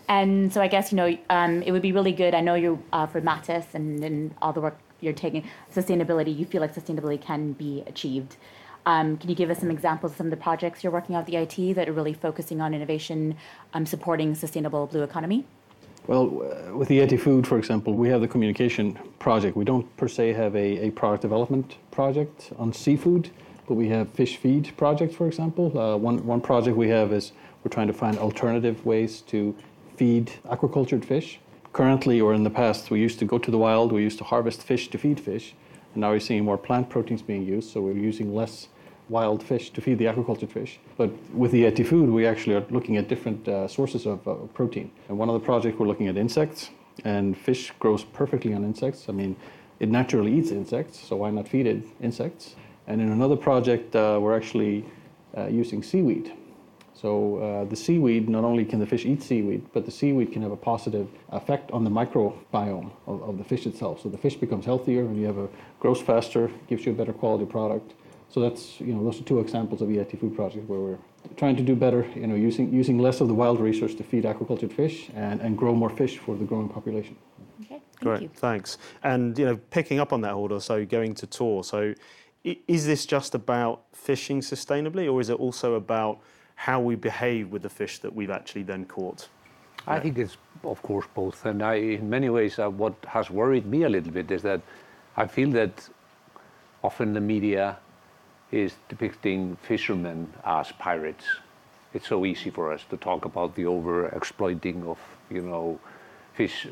And 0.08 0.52
so 0.54 0.62
I 0.62 0.68
guess 0.68 0.92
you 0.92 0.98
know 0.98 1.18
um, 1.30 1.62
it 1.64 1.72
would 1.72 1.82
be 1.82 1.92
really 1.92 2.12
good. 2.12 2.34
I 2.34 2.42
know 2.42 2.56
you 2.56 2.84
uh, 2.92 3.08
for 3.08 3.22
Matis 3.22 3.74
and, 3.74 4.04
and 4.04 4.36
all 4.42 4.54
the 4.54 4.62
work 4.62 4.78
you're 5.00 5.14
taking 5.14 5.46
sustainability. 5.74 6.38
You 6.38 6.46
feel 6.46 6.62
like 6.62 6.74
sustainability 6.74 7.22
can 7.22 7.54
be 7.54 7.84
achieved. 7.88 8.38
Um, 8.86 9.18
can 9.18 9.30
you 9.30 9.36
give 9.36 9.50
us 9.50 9.60
some 9.60 9.72
examples 9.72 10.12
of 10.12 10.18
some 10.18 10.28
of 10.28 10.32
the 10.32 10.38
projects 10.38 10.84
you're 10.84 10.92
working 10.92 11.16
on 11.16 11.22
at 11.22 11.26
the 11.26 11.34
EIT 11.34 11.76
that 11.76 11.88
are 11.88 11.94
really 11.94 12.14
focusing 12.14 12.60
on 12.60 12.74
innovation, 12.74 13.36
um, 13.74 13.86
supporting 13.86 14.36
sustainable 14.36 14.88
blue 14.88 15.04
economy? 15.04 15.46
Well, 16.06 16.28
with 16.74 16.90
the 16.90 17.00
EIT 17.00 17.22
Food, 17.22 17.48
for 17.48 17.58
example, 17.58 17.94
we 17.94 18.10
have 18.10 18.20
the 18.20 18.28
communication 18.28 19.00
project. 19.20 19.56
We 19.56 19.64
don't 19.64 19.96
per 19.96 20.10
se 20.10 20.34
have 20.34 20.54
a, 20.54 20.88
a 20.88 20.92
product 20.92 21.22
development 21.22 21.78
project 21.92 22.52
on 22.58 22.74
seafood, 22.74 23.30
but 23.68 23.76
we 23.76 23.88
have 23.88 24.12
fish 24.12 24.36
feed 24.36 24.76
project, 24.76 25.16
for 25.16 25.28
example. 25.28 25.78
Uh, 25.78 25.96
one, 25.96 26.26
one 26.26 26.42
project 26.42 26.76
we 26.76 26.90
have 26.90 27.14
is 27.14 27.32
we're 27.64 27.72
trying 27.72 27.88
to 27.88 27.94
find 27.94 28.18
alternative 28.18 28.86
ways 28.86 29.22
to 29.22 29.56
feed 29.96 30.32
aquacultured 30.46 31.06
fish. 31.06 31.40
Currently, 31.72 32.22
or 32.22 32.34
in 32.34 32.44
the 32.44 32.50
past, 32.50 32.92
we 32.92 33.00
used 33.00 33.20
to 33.20 33.26
go 33.26 33.38
to 33.38 33.50
the 33.50 33.58
wild, 33.58 33.92
we 33.92 34.04
used 34.04 34.20
to 34.20 34.24
harvest 34.24 34.62
fish 34.62 34.90
to 34.90 34.98
feed 34.98 35.20
fish, 35.20 35.56
and 35.94 36.02
now 36.02 36.12
we're 36.12 36.20
seeing 36.20 36.44
more 36.44 36.58
plant 36.58 36.90
proteins 36.90 37.22
being 37.22 37.46
used, 37.46 37.72
so 37.72 37.82
we're 37.82 37.98
using 37.98 38.36
less 38.36 38.68
wild 39.10 39.44
fish 39.44 39.70
to 39.72 39.82
feed 39.82 39.98
the 39.98 40.06
aquacultured 40.06 40.52
fish. 40.52 40.80
But 40.98 41.12
with 41.34 41.52
the 41.52 41.64
EIT 41.64 41.86
food, 41.88 42.10
we 42.10 42.26
actually 42.28 42.56
are 42.56 42.66
looking 42.70 42.98
at 42.98 43.08
different 43.08 43.48
uh, 43.48 43.68
sources 43.68 44.06
of 44.06 44.28
uh, 44.28 44.36
protein. 44.54 44.92
And 45.10 45.18
one 45.18 45.30
of 45.30 45.34
the 45.34 45.46
projects, 45.46 45.80
we're 45.80 45.88
looking 45.88 46.08
at 46.08 46.18
insects, 46.18 46.70
and 47.04 47.36
fish 47.36 47.72
grows 47.80 48.04
perfectly 48.04 48.54
on 48.54 48.64
insects. 48.64 49.10
I 49.10 49.12
mean, 49.12 49.36
it 49.80 49.90
naturally 49.90 50.32
eats 50.32 50.52
insects, 50.52 51.00
so 51.00 51.18
why 51.18 51.32
not 51.32 51.48
feed 51.48 51.66
it 51.66 51.84
insects? 52.02 52.56
And 52.88 53.02
in 53.02 53.12
another 53.12 53.36
project, 53.36 53.96
uh, 53.96 54.20
we're 54.22 54.36
actually 54.36 54.86
uh, 55.36 55.48
using 55.48 55.82
seaweed 55.82 56.32
so 56.96 57.38
uh, 57.38 57.66
the 57.66 57.76
seaweed, 57.76 58.30
not 58.30 58.44
only 58.44 58.66
can 58.66 58.80
the 58.80 58.86
fish 58.86 59.06
eat 59.06 59.24
seaweed, 59.24 59.66
but 59.74 59.86
the 59.86 59.92
seaweed 59.92 60.32
can 60.32 60.42
have 60.42 60.52
a 60.52 60.58
positive 60.58 61.08
effect 61.32 61.72
on 61.72 61.84
the 61.84 61.90
microbiome 61.90 62.92
of, 63.08 63.24
of 63.24 63.38
the 63.38 63.44
fish 63.44 63.66
itself. 63.66 64.02
So 64.02 64.10
the 64.10 64.18
fish 64.18 64.36
becomes 64.36 64.66
healthier, 64.66 65.02
and 65.02 65.20
you 65.20 65.26
have 65.26 65.38
a 65.38 65.50
grows 65.80 66.02
faster, 66.02 66.52
gives 66.68 66.86
you 66.86 66.92
a 66.92 66.96
better 66.96 67.14
quality 67.14 67.46
product. 67.46 67.94
So 68.30 68.40
that's 68.40 68.80
you 68.80 68.94
know 68.94 69.04
those 69.04 69.20
are 69.20 69.24
two 69.24 69.40
examples 69.40 69.82
of 69.82 69.90
EIT 69.90 70.20
food 70.20 70.36
project 70.36 70.68
where 70.70 70.80
we're 70.80 70.98
trying 71.36 71.56
to 71.56 71.64
do 71.64 71.76
better, 71.76 72.08
you 72.16 72.28
know, 72.28 72.36
using 72.36 72.72
using 72.72 73.00
less 73.00 73.22
of 73.22 73.28
the 73.28 73.34
wild 73.34 73.60
resource 73.60 73.96
to 73.96 74.04
feed 74.04 74.24
aquacultured 74.24 74.72
fish 74.72 75.10
and, 75.16 75.42
and 75.42 75.58
grow 75.58 75.74
more 75.74 75.90
fish 75.90 76.20
for 76.20 76.36
the 76.36 76.46
growing 76.46 76.70
population. 76.70 77.16
Okay, 77.62 77.68
thank 77.70 78.00
Great, 78.00 78.22
you. 78.24 78.30
thanks. 78.36 78.78
And 79.04 79.38
you 79.38 79.46
know, 79.46 79.58
picking 79.72 80.00
up 80.00 80.14
on 80.14 80.22
that 80.22 80.34
order, 80.34 80.60
so 80.60 80.86
going 80.86 81.16
to 81.16 81.26
Thor, 81.26 81.64
so 81.64 81.94
is 82.44 82.86
this 82.86 83.06
just 83.06 83.36
about 83.36 83.84
fishing 83.94 84.42
sustainably, 84.42 85.12
or 85.12 85.22
is 85.22 85.30
it 85.30 85.40
also 85.40 85.76
about 85.76 86.20
how 86.56 86.80
we 86.80 86.96
behave 86.96 87.52
with 87.52 87.62
the 87.62 87.70
fish 87.70 88.00
that 88.00 88.14
we've 88.16 88.30
actually 88.30 88.64
then 88.64 88.86
caught? 88.86 89.28
I 89.86 90.00
think 90.00 90.18
it's, 90.18 90.38
of 90.64 90.82
course, 90.82 91.06
both. 91.14 91.46
And 91.46 91.62
I, 91.62 91.76
in 91.76 92.10
many 92.10 92.30
ways, 92.30 92.58
uh, 92.58 92.70
what 92.70 92.94
has 93.08 93.30
worried 93.30 93.66
me 93.66 93.84
a 93.84 93.90
little 93.90 94.12
bit 94.12 94.32
is 94.32 94.42
that 94.44 94.62
I 95.18 95.28
feel 95.28 95.52
that 95.52 95.90
often 96.84 97.14
the 97.14 97.22
media 97.22 97.78
is 98.52 98.76
depicting 98.88 99.58
fishermen 99.58 100.32
as 100.46 100.72
pirates. 100.74 101.26
It's 101.94 102.08
so 102.08 102.26
easy 102.26 102.50
for 102.50 102.72
us 102.72 102.84
to 102.90 102.98
talk 102.98 103.26
about 103.26 103.56
the 103.56 103.66
over 103.66 104.08
exploiting 104.10 104.84
of, 104.88 104.98
you 105.30 105.42
know, 105.42 105.80
fish 106.34 106.68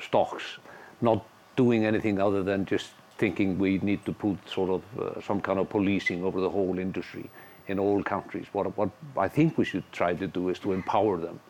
stocks, 0.00 0.58
not 1.00 1.24
doing 1.56 1.86
anything 1.86 2.20
other 2.20 2.42
than 2.42 2.66
just 2.66 2.90
thinking 3.16 3.58
we 3.58 3.78
need 3.78 4.04
to 4.04 4.12
put 4.12 4.36
sort 4.48 4.70
of 4.70 4.82
uh, 5.00 5.20
some 5.20 5.40
kind 5.40 5.58
of 5.58 5.70
policing 5.70 6.22
over 6.22 6.40
the 6.40 6.50
whole 6.50 6.78
industry 6.78 7.30
in 7.68 7.78
all 7.78 8.02
countries. 8.02 8.46
What, 8.52 8.76
what 8.76 8.90
I 9.16 9.28
think 9.28 9.58
we 9.58 9.64
should 9.64 9.90
try 9.92 10.14
to 10.14 10.26
do 10.26 10.48
is 10.48 10.58
to 10.60 10.72
empower 10.72 11.18
them, 11.18 11.40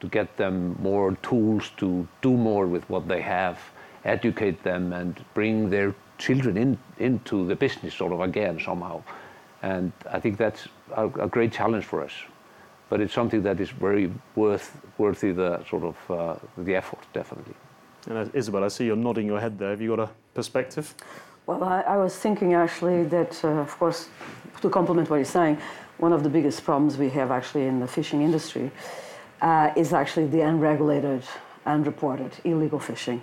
to 0.00 0.08
get 0.08 0.36
them 0.36 0.76
more 0.80 1.16
tools 1.22 1.70
to 1.76 2.06
do 2.22 2.36
more 2.36 2.66
with 2.66 2.88
what 2.88 3.08
they 3.08 3.20
have, 3.20 3.58
educate 4.04 4.62
them, 4.62 4.92
and 4.92 5.24
bring 5.34 5.70
their 5.70 5.94
children 6.18 6.56
in, 6.56 6.78
into 6.98 7.46
the 7.46 7.54
business 7.56 7.94
sort 7.94 8.12
of 8.12 8.20
again 8.20 8.60
somehow. 8.60 9.02
And 9.62 9.92
I 10.10 10.20
think 10.20 10.38
that's 10.38 10.68
a, 10.96 11.06
a 11.06 11.28
great 11.28 11.52
challenge 11.52 11.84
for 11.84 12.02
us. 12.02 12.12
But 12.88 13.00
it's 13.00 13.14
something 13.14 13.42
that 13.42 13.60
is 13.60 13.70
very 13.70 14.10
worth, 14.34 14.80
worthy 14.98 15.32
the 15.32 15.64
sort 15.68 15.84
of 15.84 16.10
uh, 16.10 16.36
the 16.58 16.74
effort, 16.74 16.98
definitely. 17.12 17.54
And 18.06 18.18
uh, 18.18 18.26
Isabel, 18.34 18.64
I 18.64 18.68
see 18.68 18.86
you're 18.86 18.96
nodding 18.96 19.26
your 19.26 19.38
head 19.38 19.58
there. 19.58 19.70
Have 19.70 19.80
you 19.80 19.94
got 19.94 20.08
a 20.08 20.10
perspective? 20.34 20.94
Well, 21.50 21.64
I, 21.64 21.80
I 21.80 21.96
was 21.96 22.14
thinking 22.14 22.54
actually 22.54 23.02
that, 23.06 23.44
uh, 23.44 23.48
of 23.48 23.76
course, 23.76 24.08
to 24.62 24.70
complement 24.70 25.10
what 25.10 25.16
you're 25.16 25.24
saying, 25.24 25.58
one 25.98 26.12
of 26.12 26.22
the 26.22 26.28
biggest 26.28 26.62
problems 26.62 26.96
we 26.96 27.10
have 27.10 27.32
actually 27.32 27.66
in 27.66 27.80
the 27.80 27.88
fishing 27.88 28.22
industry 28.22 28.70
uh, 29.42 29.72
is 29.74 29.92
actually 29.92 30.26
the 30.28 30.42
unregulated, 30.42 31.24
unreported 31.66 32.30
illegal 32.44 32.78
fishing, 32.78 33.20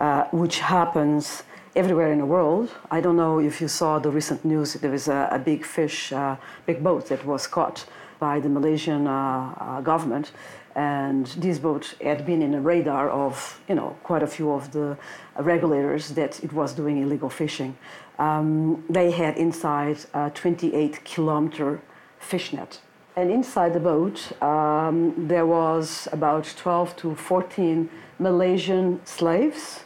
uh, 0.00 0.24
which 0.32 0.58
happens 0.58 1.44
everywhere 1.74 2.12
in 2.12 2.18
the 2.18 2.26
world. 2.26 2.68
I 2.90 3.00
don't 3.00 3.16
know 3.16 3.40
if 3.40 3.58
you 3.62 3.68
saw 3.68 3.98
the 3.98 4.10
recent 4.10 4.44
news. 4.44 4.74
There 4.74 4.90
was 4.90 5.08
a, 5.08 5.30
a 5.32 5.38
big 5.38 5.64
fish, 5.64 6.12
uh, 6.12 6.36
big 6.66 6.84
boat 6.84 7.06
that 7.06 7.24
was 7.24 7.46
caught 7.46 7.86
by 8.18 8.38
the 8.38 8.50
Malaysian 8.50 9.06
uh, 9.06 9.54
uh, 9.58 9.80
government, 9.80 10.32
and 10.74 11.26
this 11.26 11.58
boat 11.58 11.94
had 12.02 12.24
been 12.24 12.42
in 12.42 12.52
the 12.52 12.60
radar 12.60 13.10
of 13.10 13.60
you 13.68 13.74
know 13.74 13.96
quite 14.02 14.22
a 14.22 14.26
few 14.26 14.52
of 14.52 14.72
the 14.72 14.96
regulators 15.38 16.10
that 16.10 16.42
it 16.42 16.52
was 16.52 16.74
doing 16.74 16.98
illegal 17.02 17.30
fishing. 17.30 17.76
Um, 18.18 18.84
they 18.88 19.10
had 19.10 19.36
inside 19.36 19.98
a 20.14 20.30
28 20.30 21.04
kilometer 21.04 21.80
fish 22.18 22.52
net. 22.52 22.80
And 23.14 23.30
inside 23.30 23.74
the 23.74 23.80
boat, 23.80 24.32
um, 24.42 25.28
there 25.28 25.44
was 25.44 26.08
about 26.12 26.44
12 26.56 26.96
to 26.96 27.14
14 27.14 27.90
Malaysian 28.18 29.04
slaves. 29.04 29.80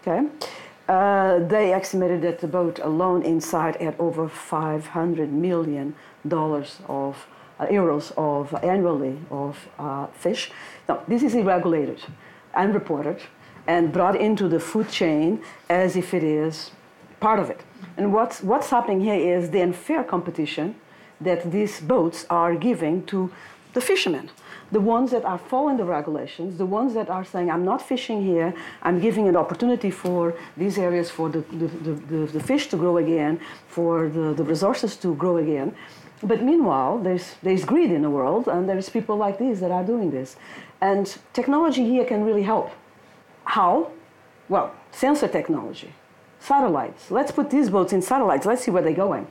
Okay. 0.00 0.28
Uh, 0.88 1.38
they 1.40 1.72
estimated 1.72 2.22
that 2.22 2.40
the 2.40 2.46
boat 2.46 2.78
alone 2.80 3.22
inside 3.22 3.76
had 3.76 3.94
over 3.98 4.28
500 4.28 5.32
million 5.32 5.94
dollars 6.26 6.80
of 6.86 7.26
euros 7.70 8.12
of 8.16 8.54
uh, 8.54 8.58
annually 8.58 9.18
of 9.30 9.68
uh, 9.78 10.06
fish. 10.08 10.50
Now, 10.88 11.02
this 11.08 11.22
is 11.22 11.34
irregulated, 11.34 12.00
unreported, 12.54 13.20
and 13.66 13.92
brought 13.92 14.16
into 14.16 14.48
the 14.48 14.60
food 14.60 14.88
chain 14.88 15.42
as 15.68 15.96
if 15.96 16.14
it 16.14 16.22
is 16.22 16.72
part 17.20 17.38
of 17.38 17.50
it. 17.50 17.60
And 17.96 18.12
what's, 18.12 18.42
what's 18.42 18.70
happening 18.70 19.00
here 19.00 19.36
is 19.36 19.50
the 19.50 19.62
unfair 19.62 20.02
competition 20.02 20.74
that 21.20 21.50
these 21.52 21.80
boats 21.80 22.26
are 22.28 22.54
giving 22.56 23.04
to 23.06 23.30
the 23.74 23.80
fishermen. 23.80 24.30
The 24.70 24.80
ones 24.80 25.10
that 25.10 25.24
are 25.24 25.38
following 25.38 25.76
the 25.76 25.84
regulations, 25.84 26.56
the 26.56 26.66
ones 26.66 26.94
that 26.94 27.08
are 27.08 27.24
saying, 27.24 27.50
I'm 27.50 27.64
not 27.64 27.80
fishing 27.80 28.22
here, 28.22 28.54
I'm 28.82 29.00
giving 29.00 29.28
an 29.28 29.36
opportunity 29.36 29.90
for 29.90 30.34
these 30.56 30.78
areas 30.78 31.10
for 31.10 31.28
the, 31.28 31.40
the, 31.52 31.66
the, 31.92 32.26
the 32.32 32.40
fish 32.40 32.68
to 32.68 32.76
grow 32.76 32.96
again, 32.96 33.40
for 33.68 34.08
the, 34.08 34.34
the 34.34 34.44
resources 34.44 34.96
to 34.96 35.14
grow 35.14 35.36
again. 35.36 35.74
But 36.22 36.42
meanwhile, 36.42 36.98
there's, 36.98 37.34
there's 37.42 37.64
greed 37.64 37.90
in 37.90 38.02
the 38.02 38.10
world, 38.10 38.46
and 38.48 38.68
there's 38.68 38.88
people 38.88 39.16
like 39.16 39.38
these 39.38 39.60
that 39.60 39.70
are 39.70 39.84
doing 39.84 40.10
this. 40.10 40.36
And 40.80 41.16
technology 41.32 41.84
here 41.84 42.04
can 42.04 42.24
really 42.24 42.42
help. 42.42 42.70
How? 43.44 43.90
Well, 44.48 44.74
sensor 44.90 45.28
technology, 45.28 45.92
satellites. 46.38 47.10
Let's 47.10 47.32
put 47.32 47.50
these 47.50 47.70
boats 47.70 47.92
in 47.92 48.02
satellites, 48.02 48.46
let's 48.46 48.62
see 48.64 48.70
where 48.70 48.82
they're 48.82 48.92
going 48.92 49.26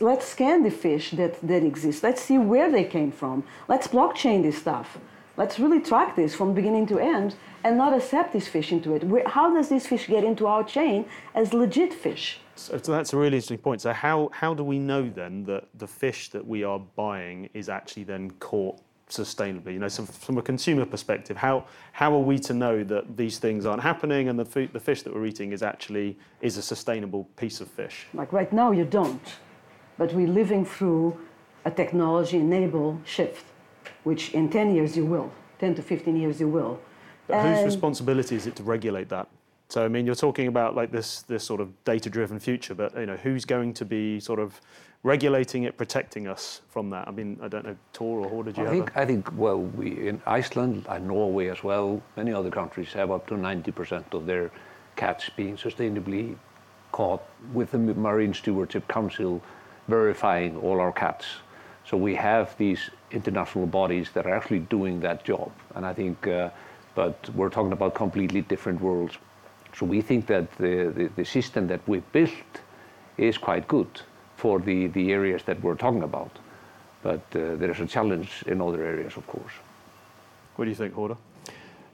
let's 0.00 0.26
scan 0.26 0.62
the 0.62 0.70
fish 0.70 1.12
that, 1.12 1.40
that 1.46 1.62
exist. 1.62 2.02
Let's 2.02 2.22
see 2.22 2.38
where 2.38 2.70
they 2.70 2.84
came 2.84 3.12
from. 3.12 3.44
Let's 3.68 3.86
blockchain 3.86 4.42
this 4.42 4.58
stuff. 4.58 4.98
Let's 5.36 5.58
really 5.58 5.80
track 5.80 6.16
this 6.16 6.34
from 6.34 6.54
beginning 6.54 6.86
to 6.88 6.98
end 6.98 7.34
and 7.64 7.76
not 7.76 7.94
accept 7.94 8.32
this 8.32 8.48
fish 8.48 8.72
into 8.72 8.94
it. 8.94 9.04
Where, 9.04 9.26
how 9.26 9.54
does 9.54 9.68
this 9.68 9.86
fish 9.86 10.06
get 10.06 10.24
into 10.24 10.46
our 10.46 10.64
chain 10.64 11.06
as 11.34 11.52
legit 11.52 11.94
fish? 11.94 12.40
So, 12.56 12.78
so, 12.82 12.92
that's 12.92 13.12
a 13.12 13.16
really 13.16 13.36
interesting 13.36 13.58
point. 13.58 13.80
So 13.80 13.92
how, 13.92 14.30
how 14.32 14.54
do 14.54 14.64
we 14.64 14.78
know 14.78 15.08
then 15.08 15.44
that 15.44 15.68
the 15.74 15.86
fish 15.86 16.30
that 16.30 16.46
we 16.46 16.64
are 16.64 16.78
buying 16.78 17.48
is 17.54 17.68
actually 17.68 18.04
then 18.04 18.32
caught 18.32 18.80
sustainably? 19.08 19.72
You 19.74 19.78
know, 19.78 19.88
so 19.88 20.04
from 20.04 20.38
a 20.38 20.42
consumer 20.42 20.84
perspective, 20.84 21.36
how, 21.36 21.66
how 21.92 22.14
are 22.14 22.20
we 22.20 22.38
to 22.40 22.54
know 22.54 22.84
that 22.84 23.16
these 23.16 23.38
things 23.38 23.66
aren't 23.66 23.82
happening 23.82 24.28
and 24.28 24.38
the, 24.38 24.44
food, 24.44 24.72
the 24.72 24.80
fish 24.80 25.02
that 25.02 25.14
we're 25.14 25.26
eating 25.26 25.52
is 25.52 25.62
actually 25.62 26.18
is 26.40 26.56
a 26.56 26.62
sustainable 26.62 27.24
piece 27.36 27.60
of 27.60 27.68
fish? 27.68 28.06
Like 28.12 28.32
right 28.32 28.52
now, 28.52 28.72
you 28.72 28.84
don't 28.84 29.22
but 30.00 30.14
we're 30.14 30.26
living 30.26 30.64
through 30.64 31.14
a 31.66 31.70
technology 31.70 32.38
enabled 32.38 32.98
shift, 33.04 33.44
which 34.04 34.32
in 34.34 34.48
10 34.48 34.74
years 34.74 34.96
you 34.96 35.04
will, 35.04 35.30
10 35.58 35.74
to 35.76 35.82
15 35.82 36.16
years 36.16 36.40
you 36.40 36.48
will. 36.48 36.80
But 37.26 37.42
whose 37.42 37.64
responsibility 37.64 38.36
is 38.36 38.46
it 38.46 38.56
to 38.56 38.62
regulate 38.62 39.08
that? 39.10 39.28
So 39.68 39.84
I 39.84 39.88
mean, 39.88 40.04
you're 40.04 40.16
talking 40.16 40.48
about 40.48 40.74
like 40.74 40.90
this 40.90 41.22
this 41.22 41.44
sort 41.44 41.60
of 41.60 41.68
data-driven 41.84 42.40
future, 42.40 42.74
but 42.74 42.92
you 42.96 43.06
know, 43.06 43.16
who's 43.16 43.44
going 43.44 43.72
to 43.74 43.84
be 43.84 44.18
sort 44.18 44.40
of 44.40 44.60
regulating 45.02 45.62
it, 45.62 45.76
protecting 45.76 46.26
us 46.26 46.60
from 46.68 46.90
that? 46.90 47.06
I 47.08 47.10
mean, 47.12 47.38
I 47.40 47.48
don't 47.48 47.64
know, 47.64 47.76
Thor 47.92 48.20
or 48.20 48.28
Hor, 48.28 48.44
did 48.44 48.56
you 48.56 48.64
I 48.64 48.66
have 48.66 48.74
think, 48.74 48.96
a... 48.96 49.00
I 49.00 49.06
think, 49.06 49.38
well, 49.38 49.60
we, 49.60 50.08
in 50.08 50.20
Iceland 50.26 50.86
and 50.88 51.08
Norway 51.08 51.48
as 51.48 51.62
well, 51.64 52.02
many 52.16 52.32
other 52.32 52.50
countries 52.50 52.92
have 52.92 53.10
up 53.10 53.26
to 53.28 53.34
90% 53.34 54.12
of 54.12 54.26
their 54.26 54.50
catch 54.96 55.34
being 55.36 55.56
sustainably 55.56 56.36
caught 56.92 57.22
with 57.54 57.70
the 57.70 57.78
Marine 57.78 58.34
Stewardship 58.34 58.86
Council 58.88 59.40
verifying 59.88 60.56
all 60.58 60.80
our 60.80 60.92
cats. 60.92 61.26
So 61.86 61.96
we 61.96 62.14
have 62.16 62.56
these 62.58 62.90
international 63.12 63.66
bodies 63.66 64.10
that 64.14 64.26
are 64.26 64.34
actually 64.34 64.60
doing 64.60 65.00
that 65.00 65.24
job. 65.24 65.50
And 65.74 65.84
I 65.86 65.92
think, 65.92 66.26
uh, 66.26 66.50
but 66.94 67.28
we're 67.34 67.50
talking 67.50 67.72
about 67.72 67.94
completely 67.94 68.42
different 68.42 68.80
worlds. 68.80 69.18
So 69.74 69.86
we 69.86 70.00
think 70.00 70.26
that 70.26 70.50
the, 70.58 70.92
the, 70.94 71.10
the 71.16 71.24
system 71.24 71.66
that 71.68 71.80
we 71.86 72.00
built 72.12 72.60
is 73.16 73.38
quite 73.38 73.68
good 73.68 73.88
for 74.36 74.58
the, 74.58 74.88
the 74.88 75.12
areas 75.12 75.42
that 75.44 75.62
we're 75.62 75.76
talking 75.76 76.02
about. 76.02 76.38
But 77.02 77.20
uh, 77.34 77.56
there's 77.56 77.80
a 77.80 77.86
challenge 77.86 78.44
in 78.46 78.60
other 78.60 78.84
areas, 78.84 79.16
of 79.16 79.26
course. 79.26 79.52
What 80.56 80.64
do 80.64 80.70
you 80.70 80.76
think, 80.76 80.94
Hordur? 80.94 81.16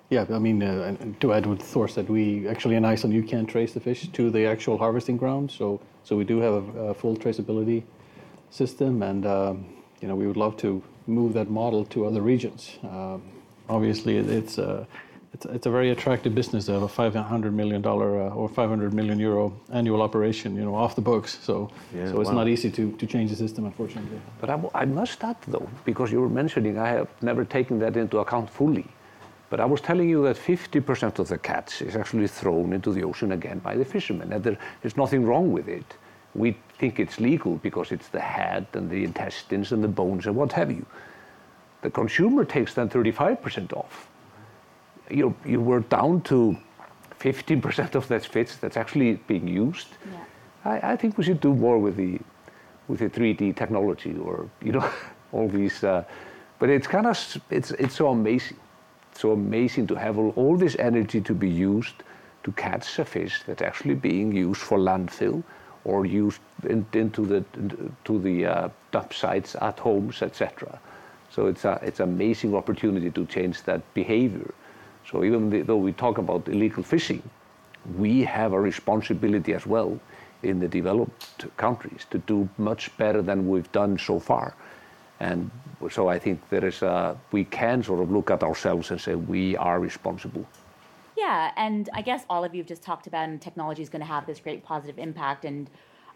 Yeah, 0.08 0.24
I 0.30 0.38
mean, 0.38 0.62
uh, 0.62 0.94
to 1.20 1.32
add 1.32 1.46
what 1.46 1.60
Thor 1.60 1.88
said, 1.88 2.08
we 2.08 2.46
actually 2.46 2.76
in 2.76 2.84
Iceland 2.84 3.14
you 3.14 3.24
can 3.24 3.44
trace 3.44 3.72
the 3.72 3.80
fish 3.80 4.08
to 4.08 4.30
the 4.30 4.46
actual 4.46 4.78
harvesting 4.78 5.16
ground. 5.16 5.50
So, 5.50 5.80
so 6.04 6.16
we 6.16 6.24
do 6.24 6.38
have 6.38 6.76
a, 6.76 6.80
a 6.90 6.94
full 6.94 7.16
traceability 7.16 7.82
system, 8.50 9.02
and 9.02 9.26
um, 9.26 9.66
you 10.00 10.06
know 10.06 10.14
we 10.14 10.28
would 10.28 10.36
love 10.36 10.56
to 10.58 10.80
move 11.06 11.32
that 11.34 11.50
model 11.50 11.84
to 11.86 12.06
other 12.06 12.20
regions. 12.20 12.78
Um, 12.82 13.22
obviously, 13.68 14.16
it's 14.16 14.58
a 14.58 14.86
it's, 15.36 15.44
it's, 15.46 15.66
a 15.66 15.70
very 15.70 15.90
attractive 15.90 16.34
business 16.34 16.68
of 16.68 16.82
a 16.82 16.88
500 16.88 17.52
million 17.52 17.82
dollar 17.82 18.22
uh, 18.22 18.30
or 18.30 18.48
500 18.48 18.94
million 18.94 19.18
euro 19.18 19.52
annual 19.70 20.00
operation, 20.00 20.56
you 20.56 20.64
know, 20.64 20.74
off 20.74 20.94
the 20.94 21.02
books. 21.02 21.38
So, 21.42 21.70
yeah, 21.94 22.10
so 22.10 22.20
it's 22.20 22.30
wow. 22.30 22.36
not 22.36 22.48
easy 22.48 22.70
to, 22.70 22.92
to 22.92 23.06
change 23.06 23.30
the 23.30 23.36
system, 23.36 23.66
unfortunately. 23.66 24.18
But 24.40 24.48
I, 24.50 24.58
I 24.74 24.84
must 24.86 25.22
add, 25.22 25.36
though, 25.46 25.68
because 25.84 26.10
you 26.10 26.20
were 26.22 26.30
mentioning, 26.30 26.78
I 26.78 26.88
have 26.88 27.08
never 27.22 27.44
taken 27.44 27.78
that 27.80 27.96
into 27.96 28.18
account 28.18 28.48
fully. 28.48 28.86
But 29.50 29.60
I 29.60 29.66
was 29.66 29.80
telling 29.80 30.08
you 30.08 30.22
that 30.24 30.36
50% 30.36 31.18
of 31.18 31.28
the 31.28 31.38
catch 31.38 31.82
is 31.82 31.96
actually 31.96 32.28
thrown 32.28 32.72
into 32.72 32.92
the 32.92 33.04
ocean 33.04 33.32
again 33.32 33.58
by 33.58 33.76
the 33.76 33.84
fishermen, 33.84 34.32
and 34.32 34.42
there 34.42 34.58
is 34.82 34.96
nothing 34.96 35.24
wrong 35.24 35.52
with 35.52 35.68
it. 35.68 35.96
We 36.34 36.56
think 36.78 37.00
it's 37.00 37.20
legal 37.20 37.56
because 37.56 37.92
it's 37.92 38.08
the 38.08 38.20
head 38.20 38.66
and 38.72 38.90
the 38.90 39.04
intestines 39.04 39.72
and 39.72 39.82
the 39.82 39.88
bones 39.88 40.26
and 40.26 40.36
what 40.36 40.52
have 40.52 40.70
you. 40.70 40.84
The 41.82 41.90
consumer 41.90 42.44
takes 42.44 42.74
then 42.74 42.88
35% 42.88 43.72
off. 43.72 44.08
You, 45.10 45.34
you 45.44 45.60
were 45.60 45.80
down 45.80 46.22
to 46.22 46.56
15% 47.20 47.94
of 47.94 48.08
that 48.08 48.24
fish 48.24 48.56
that's 48.56 48.76
actually 48.76 49.14
being 49.26 49.46
used. 49.46 49.88
Yeah. 50.10 50.24
I, 50.64 50.92
I, 50.92 50.96
think 50.96 51.16
we 51.16 51.24
should 51.24 51.40
do 51.40 51.54
more 51.54 51.78
with 51.78 51.96
the, 51.96 52.18
with 52.88 53.00
the 53.00 53.08
3D 53.08 53.56
technology 53.56 54.16
or, 54.16 54.50
you 54.62 54.72
know, 54.72 54.90
all 55.32 55.48
these. 55.48 55.84
Uh, 55.84 56.04
but 56.58 56.70
it's 56.70 56.86
kind 56.86 57.06
of, 57.06 57.42
it's, 57.50 57.70
it's 57.72 57.94
so 57.94 58.08
amazing 58.08 58.58
so 59.16 59.32
amazing 59.32 59.86
to 59.86 59.94
have 59.94 60.18
all, 60.18 60.30
all 60.36 60.56
this 60.56 60.76
energy 60.78 61.20
to 61.20 61.34
be 61.34 61.48
used 61.48 62.02
to 62.44 62.52
catch 62.52 62.98
a 62.98 63.04
fish 63.04 63.42
that's 63.46 63.62
actually 63.62 63.94
being 63.94 64.32
used 64.32 64.60
for 64.60 64.78
landfill 64.78 65.42
or 65.86 66.04
used 66.04 66.40
in, 66.68 66.84
into 66.92 67.24
the 67.24 67.44
to 68.04 68.18
the 68.18 68.44
uh, 68.44 68.68
dump 68.90 69.14
sites 69.14 69.54
at 69.60 69.78
homes, 69.78 70.20
etc. 70.20 70.78
So 71.30 71.46
it's 71.46 71.64
a 71.64 71.78
it's 71.82 72.00
an 72.00 72.08
amazing 72.08 72.54
opportunity 72.54 73.10
to 73.10 73.24
change 73.26 73.62
that 73.62 73.82
behavior. 73.94 74.52
So 75.10 75.22
even 75.24 75.64
though 75.66 75.76
we 75.76 75.92
talk 75.92 76.18
about 76.18 76.48
illegal 76.48 76.82
fishing, 76.82 77.22
we 77.96 78.24
have 78.24 78.52
a 78.52 78.60
responsibility 78.60 79.54
as 79.54 79.64
well 79.66 80.00
in 80.42 80.58
the 80.58 80.68
developed 80.68 81.46
countries 81.56 82.06
to 82.10 82.18
do 82.18 82.48
much 82.58 82.96
better 82.98 83.22
than 83.22 83.48
we've 83.48 83.70
done 83.72 83.98
so 83.98 84.18
far. 84.18 84.54
And 85.20 85.50
so 85.90 86.08
I 86.08 86.18
think 86.18 86.40
there 86.50 86.64
is 86.64 86.82
a, 86.82 87.16
we 87.32 87.44
can 87.44 87.82
sort 87.82 88.00
of 88.02 88.10
look 88.10 88.30
at 88.30 88.42
ourselves 88.42 88.90
and 88.90 89.00
say 89.00 89.14
we 89.14 89.56
are 89.56 89.78
responsible. 89.80 90.44
Yeah, 91.16 91.52
and 91.56 91.88
I 91.94 92.02
guess 92.02 92.24
all 92.28 92.44
of 92.44 92.54
you 92.54 92.60
have 92.60 92.68
just 92.68 92.82
talked 92.82 93.06
about 93.06 93.28
and 93.28 93.40
technology 93.40 93.82
is 93.82 93.88
going 93.88 94.00
to 94.00 94.06
have 94.06 94.26
this 94.26 94.38
great 94.38 94.64
positive 94.64 94.98
impact 94.98 95.44
and 95.44 95.70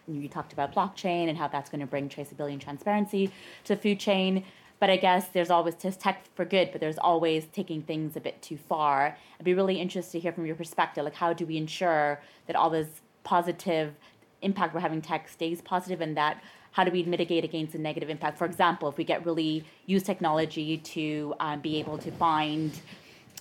you 0.06 0.28
talked 0.28 0.52
about 0.52 0.74
blockchain 0.74 1.28
and 1.28 1.38
how 1.38 1.48
that's 1.48 1.70
going 1.70 1.80
to 1.80 1.86
bring 1.86 2.08
traceability 2.08 2.52
and 2.52 2.60
transparency 2.60 3.30
to 3.64 3.74
the 3.74 3.80
food 3.80 3.98
chain. 3.98 4.44
But 4.78 4.90
I 4.90 4.96
guess 4.96 5.28
there's 5.28 5.50
always 5.50 5.74
tech 5.74 6.24
for 6.34 6.44
good, 6.44 6.70
but 6.72 6.80
there's 6.80 6.98
always 6.98 7.46
taking 7.46 7.82
things 7.82 8.16
a 8.16 8.20
bit 8.20 8.40
too 8.42 8.56
far. 8.56 9.16
I'd 9.38 9.44
be 9.44 9.54
really 9.54 9.80
interested 9.80 10.12
to 10.12 10.20
hear 10.20 10.32
from 10.32 10.46
your 10.46 10.56
perspective, 10.56 11.04
like 11.04 11.14
how 11.14 11.32
do 11.32 11.46
we 11.46 11.56
ensure 11.56 12.20
that 12.46 12.56
all 12.56 12.70
this 12.70 12.88
positive 13.22 13.94
impact 14.42 14.74
we're 14.74 14.80
having 14.80 15.02
tech 15.02 15.28
stays 15.28 15.60
positive 15.60 16.00
and 16.00 16.16
that 16.16 16.42
how 16.72 16.84
do 16.84 16.90
we 16.90 17.02
mitigate 17.02 17.44
against 17.44 17.72
the 17.72 17.78
negative 17.78 18.08
impact? 18.08 18.38
For 18.38 18.44
example, 18.44 18.88
if 18.88 18.96
we 18.96 19.04
get 19.04 19.26
really 19.26 19.64
use 19.86 20.02
technology 20.02 20.78
to 20.78 21.34
um, 21.40 21.60
be 21.60 21.78
able 21.78 21.98
to 21.98 22.10
find 22.12 22.72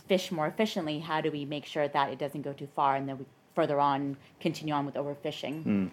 fish 0.09 0.31
more 0.31 0.47
efficiently, 0.47 0.99
how 0.99 1.21
do 1.21 1.31
we 1.31 1.45
make 1.45 1.65
sure 1.65 1.87
that 1.87 2.09
it 2.13 2.19
doesn't 2.19 2.41
go 2.41 2.51
too 2.51 2.67
far 2.75 2.95
and 2.97 3.07
then 3.07 3.17
we 3.19 3.25
further 3.55 3.79
on 3.79 4.17
continue 4.39 4.73
on 4.73 4.85
with 4.85 4.95
overfishing. 4.95 5.63
Hmm. 5.63 5.87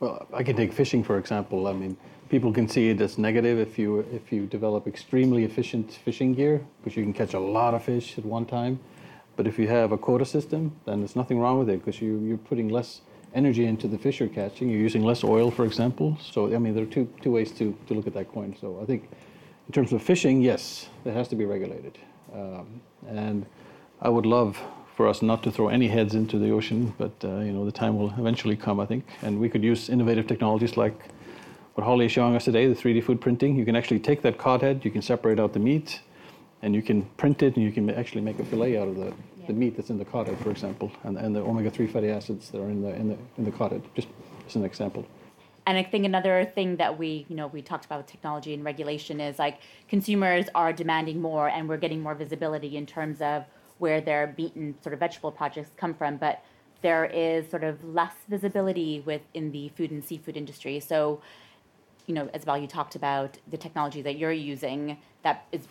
Well, 0.00 0.26
I 0.32 0.42
can 0.42 0.56
take 0.56 0.72
fishing 0.72 1.02
for 1.04 1.18
example. 1.18 1.66
I 1.66 1.72
mean, 1.72 1.96
people 2.28 2.52
can 2.52 2.68
see 2.68 2.90
it 2.90 3.00
as 3.00 3.18
negative 3.18 3.58
if 3.58 3.78
you 3.78 3.88
if 4.18 4.32
you 4.32 4.46
develop 4.46 4.86
extremely 4.86 5.42
efficient 5.44 5.86
fishing 6.06 6.34
gear, 6.34 6.54
because 6.78 6.96
you 6.96 7.02
can 7.02 7.12
catch 7.12 7.34
a 7.34 7.44
lot 7.58 7.74
of 7.74 7.82
fish 7.84 8.18
at 8.18 8.24
one 8.24 8.46
time. 8.46 8.78
But 9.36 9.46
if 9.46 9.58
you 9.58 9.68
have 9.68 9.92
a 9.92 9.98
quota 9.98 10.24
system, 10.24 10.62
then 10.84 11.00
there's 11.00 11.16
nothing 11.22 11.38
wrong 11.38 11.58
with 11.60 11.68
it 11.70 11.78
because 11.84 12.02
you, 12.02 12.18
you're 12.26 12.44
putting 12.50 12.68
less 12.78 13.02
energy 13.34 13.64
into 13.66 13.86
the 13.86 13.98
fish 13.98 14.18
you're 14.20 14.28
catching. 14.28 14.68
You're 14.70 14.80
using 14.80 15.04
less 15.04 15.22
oil, 15.22 15.50
for 15.50 15.64
example. 15.64 16.18
So 16.32 16.54
I 16.54 16.58
mean, 16.58 16.74
there 16.74 16.84
are 16.84 16.94
two 16.96 17.06
two 17.22 17.32
ways 17.36 17.50
to 17.58 17.64
to 17.86 17.94
look 17.94 18.06
at 18.06 18.14
that 18.14 18.28
coin. 18.32 18.56
So 18.60 18.66
I 18.82 18.84
think, 18.90 19.02
in 19.68 19.72
terms 19.72 19.92
of 19.92 20.02
fishing, 20.02 20.40
yes, 20.40 20.88
it 21.04 21.12
has 21.12 21.28
to 21.28 21.36
be 21.36 21.44
regulated, 21.44 21.98
um, 22.34 22.80
and 23.06 23.44
I 24.00 24.08
would 24.08 24.24
love 24.24 24.58
for 24.96 25.06
us 25.06 25.20
not 25.20 25.42
to 25.42 25.52
throw 25.52 25.68
any 25.68 25.88
heads 25.88 26.14
into 26.14 26.38
the 26.38 26.50
ocean, 26.50 26.94
but 26.96 27.12
uh, 27.22 27.40
you 27.40 27.52
know 27.52 27.66
the 27.66 27.72
time 27.72 27.98
will 27.98 28.12
eventually 28.18 28.56
come, 28.56 28.80
I 28.80 28.86
think, 28.86 29.04
and 29.22 29.38
we 29.38 29.48
could 29.50 29.62
use 29.62 29.90
innovative 29.90 30.26
technologies 30.26 30.78
like 30.78 30.98
what 31.74 31.84
Holly 31.84 32.06
is 32.06 32.12
showing 32.12 32.34
us 32.34 32.46
today, 32.46 32.66
the 32.66 32.74
3D 32.74 33.04
food 33.04 33.20
printing. 33.20 33.56
You 33.56 33.66
can 33.66 33.76
actually 33.76 34.00
take 34.00 34.22
that 34.22 34.38
cod 34.38 34.62
head, 34.62 34.84
you 34.84 34.90
can 34.90 35.02
separate 35.02 35.38
out 35.38 35.52
the 35.52 35.60
meat, 35.60 36.00
and 36.62 36.74
you 36.74 36.82
can 36.82 37.02
print 37.18 37.42
it, 37.42 37.54
and 37.54 37.64
you 37.64 37.70
can 37.70 37.90
actually 37.90 38.22
make 38.22 38.38
a 38.38 38.44
fillet 38.46 38.78
out 38.78 38.88
of 38.88 38.96
the, 38.96 39.12
the 39.46 39.52
meat 39.52 39.76
that's 39.76 39.90
in 39.90 39.98
the 39.98 40.04
cod 40.04 40.28
head, 40.28 40.38
for 40.38 40.50
example, 40.50 40.90
and, 41.04 41.18
and 41.18 41.36
the 41.36 41.40
omega-3 41.40 41.92
fatty 41.92 42.08
acids 42.08 42.50
that 42.50 42.60
are 42.62 42.70
in 42.70 42.80
the 42.80 42.94
in 42.94 43.08
the 43.10 43.18
in 43.36 43.44
the 43.44 43.52
cod 43.52 43.72
head. 43.72 43.82
Just 43.94 44.08
as 44.46 44.56
an 44.56 44.64
example. 44.64 45.06
And 45.68 45.76
I 45.76 45.82
think 45.82 46.06
another 46.06 46.50
thing 46.54 46.76
that 46.76 46.98
we, 46.98 47.26
you 47.28 47.36
know, 47.36 47.48
we 47.48 47.60
talked 47.60 47.84
about 47.84 47.98
with 47.98 48.06
technology 48.06 48.54
and 48.54 48.64
regulation 48.64 49.20
is 49.20 49.38
like 49.38 49.58
consumers 49.86 50.46
are 50.54 50.72
demanding 50.72 51.20
more, 51.20 51.50
and 51.50 51.68
we're 51.68 51.76
getting 51.76 52.00
more 52.00 52.14
visibility 52.14 52.78
in 52.78 52.86
terms 52.86 53.20
of 53.20 53.44
where 53.76 54.00
their 54.00 54.34
meat 54.38 54.54
and 54.56 54.76
sort 54.82 54.94
of 54.94 54.98
vegetable 54.98 55.30
projects 55.30 55.70
come 55.76 55.92
from, 55.92 56.16
but 56.16 56.42
there 56.80 57.04
is 57.04 57.50
sort 57.50 57.64
of 57.64 57.84
less 57.84 58.14
visibility 58.30 59.02
within 59.04 59.52
the 59.52 59.68
food 59.76 59.90
and 59.90 60.02
seafood 60.02 60.38
industry. 60.38 60.80
So, 60.80 61.20
you 62.06 62.14
know, 62.14 62.30
Isabel, 62.32 62.56
you 62.56 62.66
talked 62.66 62.94
about 62.94 63.36
the 63.46 63.58
technology 63.58 64.00
that 64.00 64.16
you're 64.16 64.32
using 64.32 64.96
that 65.22 65.44
is 65.52 65.68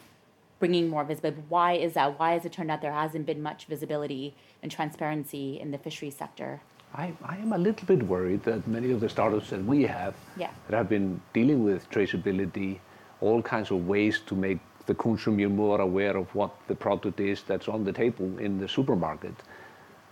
bringing 0.60 0.90
more 0.90 1.06
visibility. 1.06 1.42
Why 1.50 1.74
is 1.74 1.94
that? 1.94 2.20
Why 2.20 2.34
has 2.34 2.46
it 2.46 2.52
turned 2.52 2.70
out 2.70 2.84
there 2.84 2.94
hasn't 2.94 3.26
been 3.26 3.42
much 3.42 3.66
visibility 3.66 4.36
and 4.62 4.72
transparency 4.72 5.60
in 5.60 5.72
the 5.72 5.80
fisheries 5.80 6.16
sector? 6.16 6.62
I, 6.94 7.14
I 7.24 7.38
am 7.38 7.54
a 7.54 7.58
little 7.58 7.86
bit 7.86 8.04
worried 8.04 8.44
that 8.44 8.68
many 8.68 8.92
of 8.92 9.00
the 9.00 9.10
startups 9.10 9.50
that 9.50 9.64
we 9.64 9.84
have 9.84 10.16
Yeah. 10.38 10.50
that 10.70 10.78
have 10.78 10.90
been 10.90 11.22
dealing 11.34 11.64
with 11.64 11.90
traceability, 11.90 12.80
all 13.22 13.42
kinds 13.42 13.72
of 13.72 13.88
ways 13.88 14.20
to 14.28 14.36
make 14.36 14.60
the 14.86 14.96
consumer 14.96 15.50
more 15.50 15.82
aware 15.82 16.16
of 16.18 16.34
what 16.34 16.52
the 16.68 16.76
product 16.76 17.20
is 17.20 17.44
that's 17.44 17.68
on 17.68 17.84
the 17.84 17.92
table 17.92 18.40
in 18.40 18.58
the 18.60 18.68
supermarket. 18.68 19.36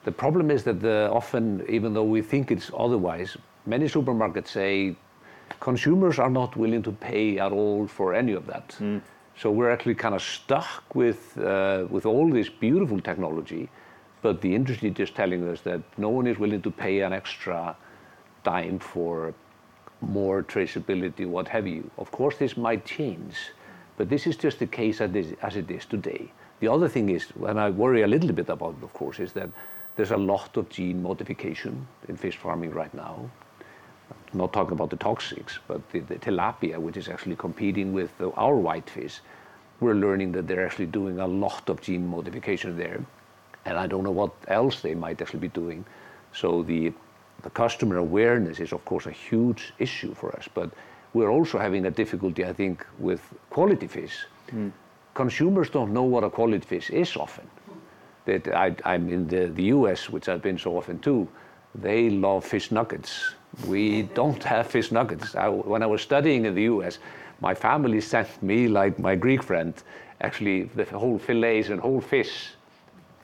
The 0.03 0.11
problem 0.11 0.51
is 0.51 0.63
that 0.63 0.81
the, 0.81 1.09
often, 1.11 1.65
even 1.69 1.93
though 1.93 2.03
we 2.03 2.21
think 2.21 2.51
it's 2.51 2.69
otherwise, 2.77 3.37
many 3.65 3.85
supermarkets 3.85 4.49
say 4.49 4.95
consumers 5.59 6.19
are 6.19 6.29
not 6.29 6.55
willing 6.55 6.83
to 6.83 6.91
pay 6.91 7.39
at 7.39 7.51
all 7.51 7.87
for 7.87 8.13
any 8.13 8.33
of 8.33 8.45
that. 8.47 8.77
So 9.37 9.49
we're 9.51 9.71
actually 9.71 9.95
kind 9.95 10.13
of 10.15 10.21
stuck 10.21 10.93
with, 10.93 11.37
uh, 11.37 11.87
with 11.89 12.05
all 12.05 12.29
this 12.29 12.49
beautiful 12.49 12.99
technology, 12.99 13.69
but 14.25 14.41
the 14.41 14.55
industry 14.55 14.91
is 14.97 15.11
telling 15.11 15.47
us 15.47 15.61
that 15.61 15.81
no 15.99 16.09
one 16.09 16.25
is 16.25 16.39
willing 16.39 16.61
to 16.67 16.71
pay 16.71 17.01
an 17.01 17.13
extra 17.13 17.75
dime 18.43 18.79
for 18.79 19.35
more 20.01 20.41
traceability, 20.41 21.27
what 21.27 21.47
have 21.47 21.67
you. 21.67 21.83
Of 21.99 22.09
course, 22.09 22.35
this 22.37 22.57
might 22.57 22.83
change, 22.85 23.35
but 23.97 24.09
this 24.09 24.25
is 24.25 24.35
just 24.35 24.57
the 24.57 24.65
case 24.65 24.99
as 24.99 25.11
it 25.11 25.69
is- 25.69 25.85
it 25.85 25.89
today. 25.91 26.23
The 26.59 26.69
other 26.75 26.89
thing 26.95 27.09
is, 27.17 27.23
and 27.49 27.59
I 27.59 27.69
worry 27.69 28.01
a 28.01 28.07
little 28.07 28.33
bit 28.39 28.49
about, 28.49 28.75
of 28.87 28.91
course, 28.93 29.19
is 29.19 29.33
that 29.33 29.49
there's 29.95 30.13
a 30.19 30.23
lot 30.33 30.57
of 30.57 30.69
gene 30.69 31.03
modification 31.03 31.87
in 32.09 32.17
fish 32.17 32.37
farming 32.37 32.71
right 32.81 32.95
now. 32.95 33.29
Not 34.33 34.53
talking 34.53 34.73
about 34.73 34.89
the 34.89 35.01
toxics, 35.09 35.59
but 35.67 35.79
the, 35.91 35.99
the 35.99 36.15
tilapia, 36.15 36.79
which 36.79 36.97
is 36.97 37.07
actually 37.09 37.35
competing 37.35 37.93
with 37.93 38.11
our 38.43 38.55
whitefish. 38.55 39.21
We're 39.79 39.99
learning 40.05 40.31
that 40.31 40.47
they're 40.47 40.65
actually 40.65 40.91
doing 40.99 41.19
a 41.19 41.27
lot 41.27 41.69
of 41.69 41.79
gene 41.79 42.07
modification 42.07 42.75
there, 42.75 43.01
and 43.65 43.77
I 43.77 43.87
don't 43.87 44.03
know 44.03 44.11
what 44.11 44.31
else 44.47 44.81
they 44.81 44.95
might 44.95 45.21
actually 45.21 45.39
be 45.39 45.49
doing. 45.49 45.85
So 46.33 46.63
the 46.63 46.93
the 47.45 47.51
customer 47.51 47.97
awareness 47.97 48.59
is, 48.59 48.73
of 48.73 48.83
course, 48.85 49.05
a 49.05 49.11
huge 49.11 49.73
issue 49.77 50.13
for 50.15 50.35
us. 50.35 50.49
But 50.51 50.71
we're 51.13 51.29
also 51.29 51.59
having 51.59 51.85
a 51.85 51.91
difficulty, 51.91 52.43
I 52.43 52.53
think, 52.53 52.85
with 52.97 53.21
quality 53.51 53.87
fish. 53.87 54.25
Hmm. 54.49 54.69
Consumers 55.13 55.69
don't 55.69 55.93
know 55.93 56.03
what 56.03 56.23
a 56.23 56.29
quality 56.29 56.65
fish 56.65 56.89
is 56.89 57.15
often. 57.15 57.47
That 58.25 58.47
I, 58.47 58.75
I'm 58.83 59.09
in 59.09 59.27
the, 59.27 59.45
the 59.47 59.65
US, 59.65 60.09
which 60.09 60.27
I've 60.27 60.41
been 60.41 60.57
so 60.57 60.75
often 60.75 60.97
too, 60.99 61.27
they 61.75 62.09
love 62.09 62.43
fish 62.43 62.71
nuggets. 62.71 63.35
We 63.67 64.03
don't 64.15 64.43
have 64.43 64.65
fish 64.67 64.91
nuggets. 64.91 65.35
I, 65.35 65.47
when 65.49 65.83
I 65.83 65.85
was 65.85 66.01
studying 66.01 66.45
in 66.45 66.55
the 66.55 66.63
US, 66.63 66.97
my 67.41 67.53
family 67.53 68.01
sent 68.01 68.41
me, 68.41 68.67
like 68.67 68.97
my 68.97 69.15
Greek 69.15 69.43
friend, 69.43 69.73
actually 70.21 70.63
the 70.63 70.85
whole 70.85 71.19
fillets 71.19 71.69
and 71.69 71.79
whole 71.79 72.01
fish 72.01 72.54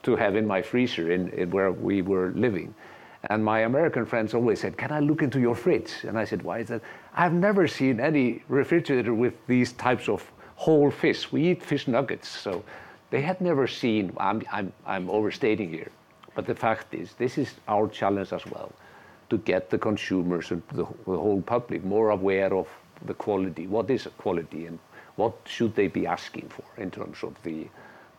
to 0.03 0.15
have 0.15 0.35
in 0.35 0.47
my 0.47 0.61
freezer 0.61 1.11
in, 1.11 1.29
in 1.29 1.51
where 1.51 1.71
we 1.71 2.01
were 2.01 2.31
living. 2.35 2.73
And 3.29 3.45
my 3.45 3.59
American 3.61 4.05
friends 4.05 4.33
always 4.33 4.59
said, 4.59 4.77
Can 4.77 4.91
I 4.91 4.99
look 4.99 5.21
into 5.21 5.39
your 5.39 5.55
fridge? 5.55 6.03
And 6.03 6.17
I 6.17 6.25
said, 6.25 6.41
Why 6.41 6.59
is 6.59 6.69
that? 6.69 6.81
I've 7.13 7.33
never 7.33 7.67
seen 7.67 7.99
any 7.99 8.43
refrigerator 8.47 9.13
with 9.13 9.33
these 9.47 9.73
types 9.73 10.09
of 10.09 10.29
whole 10.55 10.89
fish. 10.89 11.31
We 11.31 11.49
eat 11.49 11.63
fish 11.63 11.87
nuggets. 11.87 12.27
So 12.27 12.63
they 13.11 13.21
had 13.21 13.39
never 13.41 13.67
seen, 13.67 14.13
I'm, 14.17 14.41
I'm, 14.51 14.73
I'm 14.85 15.09
overstating 15.09 15.69
here. 15.69 15.91
But 16.33 16.45
the 16.47 16.55
fact 16.55 16.93
is, 16.93 17.13
this 17.13 17.37
is 17.37 17.55
our 17.67 17.87
challenge 17.87 18.33
as 18.33 18.45
well 18.45 18.71
to 19.29 19.37
get 19.39 19.69
the 19.69 19.77
consumers 19.77 20.51
and 20.51 20.61
the, 20.69 20.85
the 21.05 21.17
whole 21.17 21.41
public 21.41 21.83
more 21.83 22.09
aware 22.09 22.53
of 22.53 22.67
the 23.05 23.13
quality. 23.13 23.67
What 23.67 23.89
is 23.89 24.07
quality 24.17 24.65
and 24.65 24.79
what 25.15 25.33
should 25.45 25.75
they 25.75 25.87
be 25.87 26.07
asking 26.07 26.49
for 26.49 26.63
in 26.81 26.89
terms 26.89 27.17
of 27.23 27.35
the, 27.43 27.67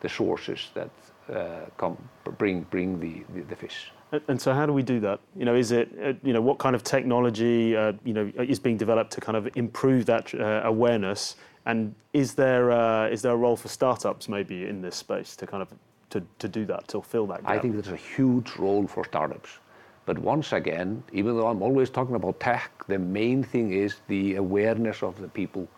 the 0.00 0.08
sources 0.08 0.70
that 0.74 0.90
uh, 1.30 1.60
come, 1.76 1.96
bring, 2.38 2.62
bring 2.62 2.98
the, 3.00 3.22
the, 3.34 3.42
the 3.42 3.56
fish. 3.56 3.90
And- 4.28 4.40
so, 4.40 4.52
how 4.52 4.66
do 4.66 4.72
we 4.72 4.82
do 4.82 5.00
that? 5.00 5.20
You 5.36 5.46
know, 5.46 5.54
is 5.54 5.72
it 5.72 5.88
uh, 6.02 6.12
you 6.22 6.34
know 6.34 6.40
what 6.42 6.58
kind 6.58 6.76
of 6.76 6.82
technology 6.82 7.74
uh, 7.74 7.92
you 8.04 8.12
know 8.12 8.30
is 8.36 8.58
being 8.58 8.76
developed 8.76 9.10
to 9.12 9.20
kind 9.22 9.36
of 9.36 9.48
improve 9.56 10.04
that 10.06 10.34
uh, 10.34 10.60
awareness? 10.64 11.36
And 11.64 11.94
is 12.12 12.34
there 12.34 12.70
uh, 12.70 13.08
is 13.08 13.22
there 13.22 13.32
a 13.32 13.36
role 13.36 13.56
for 13.56 13.68
startups 13.68 14.28
maybe 14.28 14.66
in 14.66 14.82
this 14.82 14.96
space 14.96 15.34
to 15.36 15.46
kind 15.46 15.62
of 15.62 15.72
to, 16.10 16.22
to 16.40 16.48
do 16.48 16.66
that 16.66 16.88
to 16.88 17.00
fill 17.00 17.26
that 17.28 17.42
gap? 17.42 17.50
I 17.50 17.58
think 17.58 17.72
there's 17.72 17.88
a 17.88 17.96
huge 17.96 18.56
role 18.56 18.86
for 18.86 19.04
startups. 19.04 19.58
But 20.04 20.18
once 20.18 20.52
again, 20.52 21.02
even 21.12 21.36
though 21.36 21.46
I'm 21.46 21.62
always 21.62 21.88
talking 21.88 22.16
about 22.16 22.40
tech, 22.40 22.70
the 22.88 22.98
main 22.98 23.42
thing 23.42 23.72
is 23.72 23.96
the 24.08 24.34
awareness 24.34 25.02
of 25.02 25.20
the 25.20 25.28
people. 25.28 25.68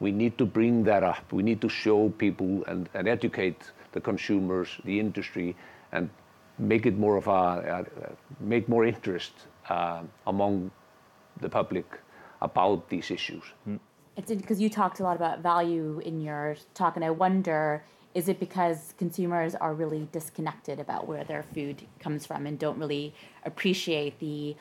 We 0.00 0.12
need 0.12 0.38
to 0.38 0.46
bring 0.46 0.84
that 0.84 1.02
up. 1.02 1.32
We 1.32 1.42
need 1.42 1.60
to 1.60 1.68
show 1.68 2.08
people 2.10 2.64
and, 2.66 2.88
and 2.94 3.08
educate 3.08 3.72
the 3.94 4.00
consumers, 4.00 4.68
the 4.84 5.00
industry, 5.00 5.56
and 5.92 6.10
make 6.58 6.84
it 6.84 6.98
more 6.98 7.16
of 7.16 7.26
a, 7.26 7.86
a 7.96 8.44
make 8.44 8.68
more 8.68 8.84
interest 8.84 9.32
uh, 9.68 10.02
among 10.26 10.70
the 11.40 11.48
public 11.48 11.86
about 12.42 12.88
these 12.90 13.10
issues. 13.10 13.44
It's 14.16 14.30
because 14.30 14.60
you 14.60 14.68
talked 14.68 15.00
a 15.00 15.02
lot 15.02 15.16
about 15.16 15.40
value 15.40 16.00
in 16.04 16.20
your 16.20 16.56
talk, 16.74 16.96
and 16.96 17.04
I 17.04 17.10
wonder 17.10 17.82
is 18.14 18.28
it 18.28 18.38
because 18.38 18.94
consumers 18.96 19.56
are 19.56 19.74
really 19.74 20.08
disconnected 20.12 20.78
about 20.78 21.08
where 21.08 21.24
their 21.24 21.42
food 21.42 21.82
comes 21.98 22.24
from 22.24 22.46
and 22.46 22.56
don't 22.58 22.78
really 22.78 23.12
appreciate 23.44 24.20
the 24.20 24.54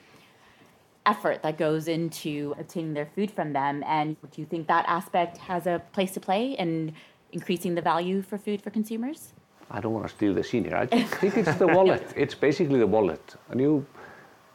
effort 1.06 1.43
that 1.43 1.58
goes 1.58 1.88
into 1.88 2.56
obtaining 2.58 2.96
their 2.96 3.06
food 3.06 3.30
from 3.30 3.54
them? 3.54 3.84
And 3.86 4.17
do 4.32 4.41
you 4.41 4.48
think 4.48 4.67
that 4.67 4.86
aspect 4.88 5.38
has 5.38 5.67
a 5.67 5.84
place 5.91 6.12
to 6.13 6.19
play 6.19 6.54
in 6.54 6.93
increasing 7.34 7.76
the 7.76 7.82
value 7.82 8.22
for 8.22 8.38
food 8.38 8.62
for 8.62 8.69
consumers? 8.69 9.34
I 9.72 9.82
don't 9.82 9.93
want 9.93 10.08
to 10.08 10.13
steal 10.13 10.34
the 10.34 10.43
scene 10.43 10.65
here. 10.65 10.78
I 10.78 10.86
think 10.86 11.38
it's 11.38 11.56
the 11.56 11.67
wallet. 11.67 12.06
It's 12.15 12.36
basically 12.36 12.80
the 12.80 12.88
wallet. 12.88 13.36
And 13.50 13.60
you, 13.60 13.86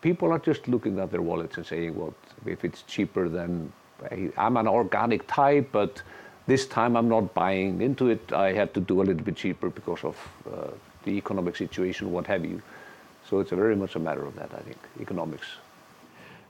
people 0.00 0.32
are 0.32 0.38
just 0.38 0.68
looking 0.68 0.98
at 0.98 1.10
their 1.10 1.22
wallets 1.22 1.56
and 1.56 1.66
saying, 1.66 1.96
well, 1.98 2.14
if 2.46 2.64
it's 2.64 2.82
cheaper 2.82 3.28
than, 3.28 3.72
I'm 4.36 4.56
an 4.56 4.68
organic 4.68 5.26
type, 5.26 5.70
but 5.72 6.02
this 6.46 6.66
time 6.66 6.96
I'm 6.96 7.08
not 7.08 7.34
buying 7.34 7.82
into 7.82 8.08
it. 8.08 8.32
I 8.32 8.52
had 8.52 8.72
to 8.74 8.80
do 8.80 9.02
a 9.02 9.04
little 9.04 9.24
bit 9.24 9.36
cheaper 9.36 9.70
because 9.70 10.04
of 10.04 10.16
uh, 10.46 10.68
the 11.04 11.10
economic 11.10 11.56
situation, 11.56 12.12
what 12.12 12.26
have 12.26 12.44
you. 12.44 12.62
So 13.28 13.40
it's 13.40 13.50
very 13.50 13.76
much 13.76 13.96
a 13.96 13.98
matter 13.98 14.24
of 14.24 14.34
that, 14.36 14.50
I 14.54 14.60
think, 14.60 14.78
economics. 15.00 15.46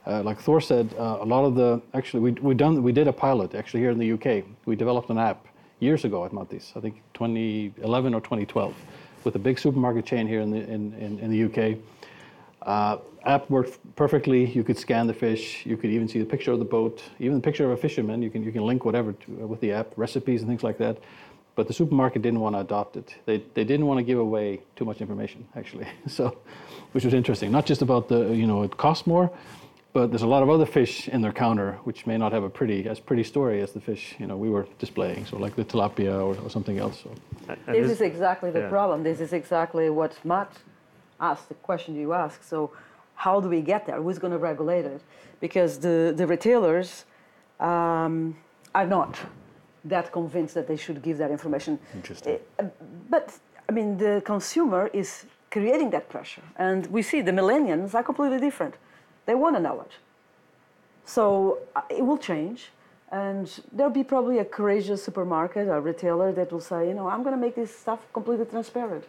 Uh, 0.07 0.23
like 0.23 0.39
Thor 0.41 0.61
said, 0.61 0.95
uh, 0.99 1.19
a 1.21 1.25
lot 1.25 1.45
of 1.45 1.55
the 1.55 1.83
actually 1.93 2.21
we 2.21 2.31
we 2.41 2.55
done 2.55 2.83
we 2.83 2.93
did 2.93 3.09
a 3.09 3.13
pilot 3.13 3.55
actually 3.55 3.81
here 3.81 3.91
in 3.91 3.99
the 3.99 4.13
UK. 4.13 4.45
We 4.65 4.75
developed 4.77 5.11
an 5.11 5.19
app 5.19 5.47
years 5.81 6.05
ago 6.05 6.25
at 6.25 6.33
Mattis, 6.33 6.77
I 6.77 6.81
think 6.81 7.03
2011 7.15 8.15
or 8.15 8.21
2012, 8.21 8.75
with 9.25 9.35
a 9.37 9.39
big 9.39 9.59
supermarket 9.59 10.05
chain 10.07 10.27
here 10.27 10.41
in 10.41 10.51
the 10.51 10.59
in 10.59 10.93
in, 10.95 11.19
in 11.21 11.31
the 11.31 11.45
UK. 11.45 11.79
Uh, 12.63 12.99
app 13.25 13.49
worked 13.51 13.79
perfectly. 13.97 14.45
You 14.47 14.65
could 14.65 14.79
scan 14.79 15.07
the 15.07 15.15
fish. 15.15 15.65
You 15.65 15.77
could 15.77 15.91
even 15.91 16.09
see 16.09 16.19
the 16.19 16.25
picture 16.27 16.53
of 16.53 16.59
the 16.59 16.65
boat, 16.65 17.03
even 17.19 17.37
the 17.37 17.43
picture 17.43 17.65
of 17.65 17.71
a 17.71 17.77
fisherman. 17.77 18.23
You 18.23 18.31
can 18.31 18.43
you 18.43 18.53
can 18.53 18.65
link 18.67 18.85
whatever 18.85 19.13
to, 19.13 19.43
uh, 19.43 19.47
with 19.47 19.61
the 19.61 19.73
app, 19.73 19.93
recipes 19.97 20.43
and 20.43 20.49
things 20.51 20.63
like 20.63 20.79
that. 20.79 20.99
but 21.59 21.67
the 21.67 21.75
supermarket 21.75 22.23
didn't 22.23 22.39
want 22.39 22.55
to 22.55 22.61
adopt 22.61 22.97
it. 22.97 23.17
They, 23.27 23.39
they 23.55 23.65
didn't 23.65 23.87
want 23.87 23.99
to 23.99 24.05
give 24.05 24.21
away 24.21 24.61
too 24.77 24.85
much 24.85 25.01
information, 25.01 25.45
actually. 25.57 25.89
So, 26.07 26.39
which 26.93 27.05
was 27.05 27.13
interesting. 27.13 27.51
Not 27.51 27.67
just 27.67 27.83
about 27.83 28.09
the, 28.09 28.33
you 28.33 28.47
know, 28.47 28.63
it 28.63 28.77
costs 28.77 29.09
more, 29.09 29.29
but 29.93 30.11
there's 30.11 30.23
a 30.23 30.27
lot 30.27 30.43
of 30.43 30.51
other 30.51 30.67
fish 30.67 31.09
in 31.09 31.21
their 31.23 31.33
counter 31.33 31.79
which 31.85 32.07
may 32.07 32.17
not 32.19 32.33
have 32.33 32.45
a 32.45 32.51
pretty 32.51 32.89
as 32.89 33.01
pretty 33.01 33.25
story 33.25 33.61
as 33.63 33.73
the 33.73 33.81
fish, 33.81 34.15
you 34.19 34.27
know, 34.27 34.37
we 34.37 34.51
were 34.51 34.67
displaying. 34.79 35.25
So 35.27 35.39
like 35.39 35.57
the 35.57 35.65
tilapia 35.65 36.15
or, 36.15 36.37
or 36.45 36.51
something 36.51 36.79
else. 36.79 37.03
So. 37.03 37.11
This 37.67 37.85
is- 37.87 37.91
is 37.93 38.01
exactly 38.01 38.51
the 38.51 38.61
yeah. 38.61 38.69
problem. 38.69 39.03
This 39.03 39.21
is 39.21 39.33
exactly 39.33 39.89
what 39.91 40.13
Matt 40.25 40.51
asked, 41.21 41.49
the 41.49 41.55
question 41.55 41.95
you 41.97 42.13
asked. 42.13 42.45
So, 42.49 42.71
how 43.15 43.41
do 43.41 43.49
we 43.49 43.61
get 43.63 43.85
there? 43.87 44.01
Who's 44.01 44.19
going 44.19 44.33
to 44.33 44.39
regulate 44.39 44.85
it? 44.85 45.01
Because 45.41 45.79
the, 45.81 46.13
the 46.17 46.27
retailers 46.27 47.05
um, 47.59 48.37
are 48.75 48.87
not 48.87 49.19
that 49.85 50.13
convinced 50.13 50.55
that 50.55 50.69
they 50.69 50.77
should 50.77 51.03
give 51.03 51.19
that 51.19 51.31
information. 51.31 51.79
Interesting. 51.95 52.39
Uh, 52.59 52.67
But, 53.11 53.27
I 53.69 53.73
mean, 53.73 53.97
the 53.97 54.23
consumer 54.25 54.89
is 54.93 55.27
creating 55.51 55.91
that 55.91 56.09
pressure. 56.09 56.43
And 56.57 56.87
we 56.87 57.03
see 57.03 57.21
the 57.23 57.33
millennials 57.33 57.95
are 57.95 58.05
completely 58.05 58.39
different. 58.39 58.75
They 59.29 59.35
want 59.35 59.57
to 59.57 59.61
know 59.61 59.83
it. 59.83 59.93
So 61.05 61.59
uh, 61.77 61.83
it 61.91 62.05
will 62.05 62.17
change. 62.17 62.71
And 63.13 63.47
there'll 63.73 63.93
be 63.93 64.03
probably 64.03 64.39
a 64.39 64.45
courageous 64.45 65.05
supermarket 65.05 65.69
or 65.69 65.83
retailer 65.83 66.33
that 66.33 66.51
will 66.51 66.63
say, 66.63 66.89
you 66.89 66.95
know, 66.95 67.09
I'm 67.09 67.23
going 67.23 67.35
to 67.35 67.41
make 67.41 67.55
this 67.55 67.71
stuff 67.77 68.01
completely 68.15 68.47
transparent. 68.47 69.05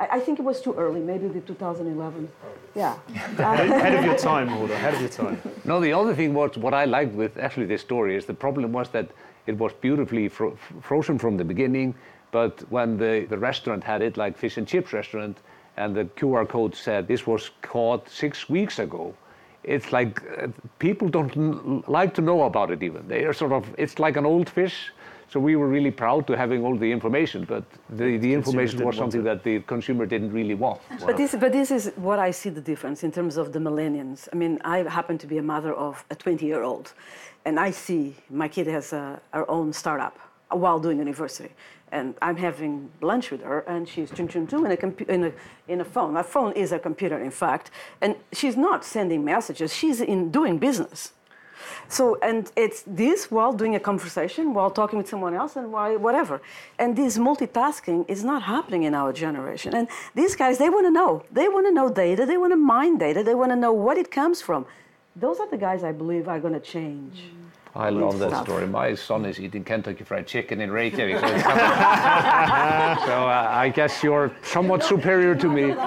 I, 0.00 0.06
I 0.16 0.20
think 0.20 0.40
it 0.40 0.42
was 0.42 0.60
too 0.60 0.74
early, 0.74 1.00
maybe 1.00 1.28
the 1.28 1.40
2011. 1.42 2.28
Yeah. 2.74 2.98
ahead 3.38 3.94
of 3.94 4.04
your 4.04 4.16
time, 4.16 4.48
Hordur, 4.48 4.72
ahead 4.72 4.94
of 4.94 5.00
your 5.00 5.08
time. 5.08 5.40
No, 5.64 5.80
the 5.80 5.92
other 5.92 6.16
thing 6.16 6.34
was 6.34 6.58
what 6.58 6.74
I 6.74 6.84
liked 6.84 7.14
with 7.14 7.38
actually 7.38 7.66
this 7.66 7.80
story 7.80 8.16
is 8.16 8.26
the 8.26 8.34
problem 8.34 8.72
was 8.72 8.88
that 8.90 9.08
it 9.46 9.56
was 9.56 9.72
beautifully 9.74 10.28
fro- 10.28 10.58
frozen 10.80 11.16
from 11.16 11.36
the 11.36 11.44
beginning, 11.44 11.94
but 12.32 12.60
when 12.72 12.98
the, 12.98 13.26
the 13.30 13.38
restaurant 13.38 13.84
had 13.84 14.02
it, 14.02 14.16
like 14.16 14.36
fish 14.36 14.56
and 14.56 14.66
chips 14.66 14.92
restaurant, 14.92 15.38
and 15.76 15.94
the 15.94 16.06
QR 16.18 16.48
code 16.48 16.74
said 16.74 17.06
this 17.06 17.24
was 17.24 17.50
caught 17.62 18.08
six 18.08 18.48
weeks 18.48 18.80
ago, 18.80 19.14
it's 19.64 19.92
like 19.92 20.22
uh, 20.38 20.48
people 20.78 21.08
don't 21.08 21.36
n- 21.36 21.84
like 21.86 22.14
to 22.14 22.22
know 22.22 22.44
about 22.44 22.70
it 22.70 22.82
even. 22.82 23.06
They 23.08 23.24
are 23.24 23.32
sort 23.32 23.52
of, 23.52 23.66
it's 23.78 23.98
like 23.98 24.16
an 24.16 24.26
old 24.26 24.48
fish. 24.48 24.90
So 25.28 25.38
we 25.38 25.54
were 25.54 25.68
really 25.68 25.92
proud 25.92 26.26
to 26.26 26.36
having 26.36 26.64
all 26.64 26.76
the 26.76 26.90
information, 26.90 27.44
but 27.44 27.62
the, 27.88 28.16
the 28.16 28.34
information 28.34 28.84
was 28.84 28.96
something 28.96 29.22
that 29.22 29.44
the 29.44 29.60
consumer 29.60 30.04
didn't 30.04 30.32
really 30.32 30.56
want. 30.56 30.80
But 31.06 31.16
this, 31.16 31.36
but 31.36 31.52
this 31.52 31.70
is 31.70 31.92
what 31.94 32.18
I 32.18 32.32
see 32.32 32.50
the 32.50 32.60
difference 32.60 33.04
in 33.04 33.12
terms 33.12 33.36
of 33.36 33.52
the 33.52 33.60
millennials. 33.60 34.28
I 34.32 34.36
mean, 34.36 34.58
I 34.64 34.78
happen 34.78 35.18
to 35.18 35.28
be 35.28 35.38
a 35.38 35.42
mother 35.42 35.72
of 35.72 36.04
a 36.10 36.16
20-year-old, 36.16 36.94
and 37.44 37.60
I 37.60 37.70
see 37.70 38.16
my 38.28 38.48
kid 38.48 38.66
has 38.66 38.92
a, 38.92 39.20
her 39.32 39.48
own 39.48 39.72
startup 39.72 40.18
while 40.50 40.78
doing 40.78 40.98
university, 40.98 41.50
and 41.92 42.14
I'm 42.22 42.36
having 42.36 42.90
lunch 43.00 43.30
with 43.30 43.42
her, 43.42 43.60
and 43.60 43.88
she's 43.88 44.10
chun 44.10 44.28
chun 44.28 44.46
chun 44.46 44.66
in 44.66 44.72
a, 44.72 44.76
compu- 44.76 45.08
in 45.08 45.24
a 45.24 45.32
in 45.68 45.80
a 45.80 45.84
phone. 45.84 46.12
My 46.12 46.22
phone 46.22 46.52
is 46.52 46.72
a 46.72 46.78
computer, 46.78 47.18
in 47.18 47.30
fact, 47.30 47.70
and 48.00 48.16
she's 48.32 48.56
not 48.56 48.84
sending 48.84 49.24
messages. 49.24 49.74
She's 49.74 50.00
in 50.00 50.30
doing 50.30 50.58
business. 50.58 51.12
So, 51.88 52.18
and 52.22 52.50
it's 52.56 52.82
this 52.86 53.30
while 53.30 53.52
doing 53.52 53.74
a 53.74 53.80
conversation, 53.80 54.54
while 54.54 54.70
talking 54.70 54.96
with 54.96 55.08
someone 55.08 55.34
else, 55.34 55.56
and 55.56 55.72
while 55.72 55.98
whatever. 55.98 56.40
And 56.78 56.96
this 56.96 57.18
multitasking 57.18 58.08
is 58.08 58.22
not 58.22 58.42
happening 58.42 58.84
in 58.84 58.94
our 58.94 59.12
generation. 59.12 59.74
And 59.74 59.88
these 60.14 60.36
guys, 60.36 60.58
they 60.58 60.70
want 60.70 60.86
to 60.86 60.90
know. 60.90 61.24
They 61.32 61.48
want 61.48 61.66
to 61.66 61.72
know 61.72 61.88
data. 61.88 62.26
They 62.26 62.36
want 62.36 62.52
to 62.52 62.56
mine 62.56 62.98
data. 62.98 63.22
They 63.22 63.34
want 63.34 63.50
to 63.50 63.56
know 63.56 63.72
what 63.72 63.98
it 63.98 64.10
comes 64.10 64.40
from. 64.40 64.66
Those 65.16 65.40
are 65.40 65.50
the 65.50 65.58
guys 65.58 65.82
I 65.82 65.92
believe 65.92 66.28
are 66.28 66.38
going 66.38 66.54
to 66.54 66.60
change. 66.60 67.24
I 67.74 67.90
love 67.90 68.18
that 68.18 68.30
stuff. 68.30 68.46
story. 68.46 68.66
My 68.66 68.94
son 68.94 69.24
is 69.24 69.38
eating 69.38 69.62
Kentucky 69.64 70.04
Fried 70.04 70.26
Chicken 70.26 70.60
in 70.60 70.70
Reykjavik, 70.70 71.18
so, 71.20 71.26
it's 71.26 71.42
kind 71.42 71.60
of- 71.60 73.04
so 73.06 73.12
uh, 73.28 73.48
I 73.50 73.68
guess 73.68 74.02
you're 74.02 74.32
somewhat 74.42 74.82
superior 74.82 75.34
to 75.36 75.48
me. 75.48 75.74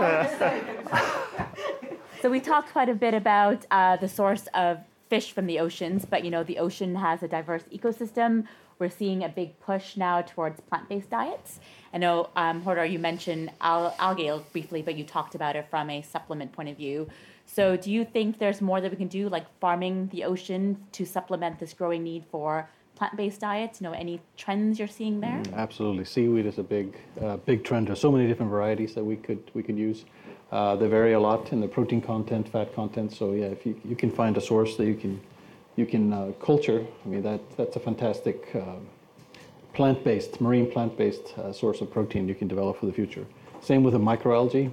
So 2.21 2.29
we 2.29 2.39
talked 2.39 2.71
quite 2.71 2.87
a 2.87 2.93
bit 2.95 3.13
about 3.13 3.65
uh, 3.69 3.97
the 3.97 4.07
source 4.07 4.47
of 4.53 4.77
fish 5.09 5.33
from 5.33 5.45
the 5.45 5.59
oceans, 5.59 6.05
but 6.05 6.23
you 6.23 6.31
know 6.31 6.41
the 6.41 6.57
ocean 6.57 6.95
has 6.95 7.21
a 7.21 7.27
diverse 7.27 7.63
ecosystem. 7.63 8.47
We're 8.79 8.89
seeing 8.89 9.25
a 9.25 9.27
big 9.29 9.59
push 9.59 9.97
now 9.97 10.21
towards 10.21 10.61
plant-based 10.61 11.09
diets. 11.09 11.59
I 11.93 11.97
know, 11.97 12.29
um, 12.37 12.63
Hordur, 12.63 12.89
you 12.89 12.97
mentioned 12.97 13.51
al- 13.59 13.93
algae 13.99 14.31
briefly, 14.53 14.81
but 14.81 14.95
you 14.95 15.03
talked 15.03 15.35
about 15.35 15.57
it 15.57 15.67
from 15.69 15.89
a 15.89 16.01
supplement 16.01 16.53
point 16.53 16.69
of 16.69 16.77
view. 16.77 17.09
So 17.45 17.77
do 17.77 17.91
you 17.91 18.05
think 18.05 18.39
there's 18.39 18.61
more 18.61 18.81
that 18.81 18.89
we 18.89 18.97
can 18.97 19.07
do, 19.07 19.29
like 19.29 19.45
farming 19.59 20.09
the 20.11 20.23
ocean, 20.23 20.77
to 20.93 21.05
supplement 21.05 21.59
this 21.59 21.73
growing 21.73 22.03
need 22.03 22.25
for 22.31 22.69
plant-based 22.95 23.41
diets? 23.41 23.79
You 23.79 23.87
know, 23.87 23.93
any 23.93 24.21
trends 24.37 24.79
you're 24.79 24.87
seeing 24.87 25.19
there? 25.19 25.41
Absolutely, 25.53 26.05
seaweed 26.05 26.45
is 26.45 26.57
a 26.57 26.63
big, 26.63 26.95
uh, 27.21 27.37
big 27.37 27.63
trend. 27.63 27.87
There's 27.87 27.99
so 27.99 28.11
many 28.11 28.27
different 28.27 28.51
varieties 28.51 28.95
that 28.95 29.03
we 29.03 29.17
could 29.17 29.51
we 29.53 29.61
could 29.61 29.77
use. 29.77 30.05
Uh, 30.51 30.75
they 30.75 30.87
vary 30.87 31.13
a 31.13 31.19
lot 31.19 31.51
in 31.51 31.59
the 31.61 31.67
protein 31.67 32.01
content, 32.01 32.47
fat 32.47 32.73
content. 32.75 33.11
So 33.11 33.33
yeah, 33.33 33.45
if 33.45 33.65
you, 33.65 33.79
you 33.83 33.95
can 33.95 34.11
find 34.11 34.37
a 34.37 34.41
source 34.41 34.75
that 34.77 34.85
you 34.85 34.95
can 34.95 35.19
you 35.75 35.85
can 35.85 36.13
uh, 36.13 36.31
culture, 36.39 36.85
I 37.05 37.07
mean 37.07 37.23
that 37.23 37.41
that's 37.57 37.75
a 37.75 37.79
fantastic 37.79 38.49
um, 38.55 38.87
plant-based, 39.73 40.39
marine 40.39 40.69
plant-based 40.69 41.37
uh, 41.37 41.51
source 41.51 41.81
of 41.81 41.91
protein 41.91 42.27
you 42.27 42.35
can 42.35 42.47
develop 42.47 42.79
for 42.79 42.85
the 42.85 42.93
future. 42.93 43.25
Same 43.61 43.83
with 43.83 43.93
the 43.93 43.99
microalgae. 43.99 44.71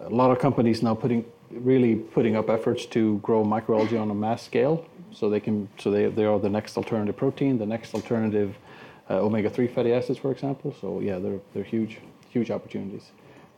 A 0.00 0.08
lot 0.10 0.30
of 0.30 0.38
companies 0.38 0.82
now 0.82 0.94
putting 0.94 1.24
really 1.50 1.96
putting 1.96 2.36
up 2.36 2.48
efforts 2.48 2.86
to 2.86 3.18
grow 3.18 3.44
microalgae 3.44 4.00
on 4.00 4.10
a 4.10 4.14
mass 4.14 4.42
scale, 4.42 4.86
so 5.10 5.28
they 5.28 5.40
can 5.40 5.68
so 5.78 5.90
they 5.90 6.06
they 6.08 6.24
are 6.24 6.38
the 6.38 6.48
next 6.48 6.76
alternative 6.76 7.16
protein, 7.16 7.58
the 7.58 7.66
next 7.66 7.94
alternative 7.94 8.56
uh, 9.10 9.20
omega-3 9.20 9.72
fatty 9.74 9.92
acids, 9.92 10.18
for 10.18 10.32
example. 10.32 10.74
So 10.80 11.00
yeah, 11.00 11.18
they're 11.18 11.40
they're 11.52 11.64
huge 11.64 11.98
huge 12.30 12.50
opportunities. 12.50 13.12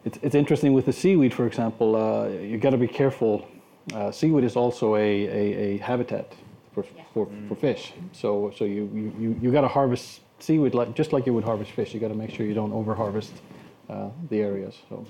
It's 0.05 0.19
it's 0.23 0.35
interesting 0.35 0.73
with 0.73 0.87
the 0.87 0.93
seaweed, 0.93 1.33
for 1.33 1.47
example. 1.47 1.97
Uh, 1.97 2.29
you 2.29 2.59
got 2.59 2.71
to 2.71 2.79
be 2.79 2.89
careful. 2.89 3.47
Uh, 3.93 4.11
seaweed 4.11 4.45
is 4.45 4.57
also 4.57 4.97
a, 4.97 5.27
a, 5.27 5.75
a 5.75 5.79
habitat 5.79 6.35
for, 6.73 6.85
for, 7.13 7.29
for 7.49 7.55
fish. 7.55 7.93
So 8.13 8.53
so 8.57 8.65
you 8.65 8.91
you, 8.95 9.15
you, 9.19 9.39
you 9.43 9.53
got 9.53 9.63
to 9.63 9.69
harvest 9.69 10.21
seaweed 10.41 10.75
like 10.75 10.95
just 10.95 11.13
like 11.13 11.27
you 11.27 11.33
would 11.33 11.45
harvest 11.45 11.71
fish. 11.71 11.95
You 11.95 12.01
got 12.01 12.09
to 12.09 12.15
make 12.15 12.31
sure 12.31 12.45
you 12.47 12.55
don't 12.55 12.73
over 12.73 12.95
harvest 12.95 13.33
uh, 13.89 14.11
the 14.31 14.41
areas. 14.41 14.77
So. 14.89 15.07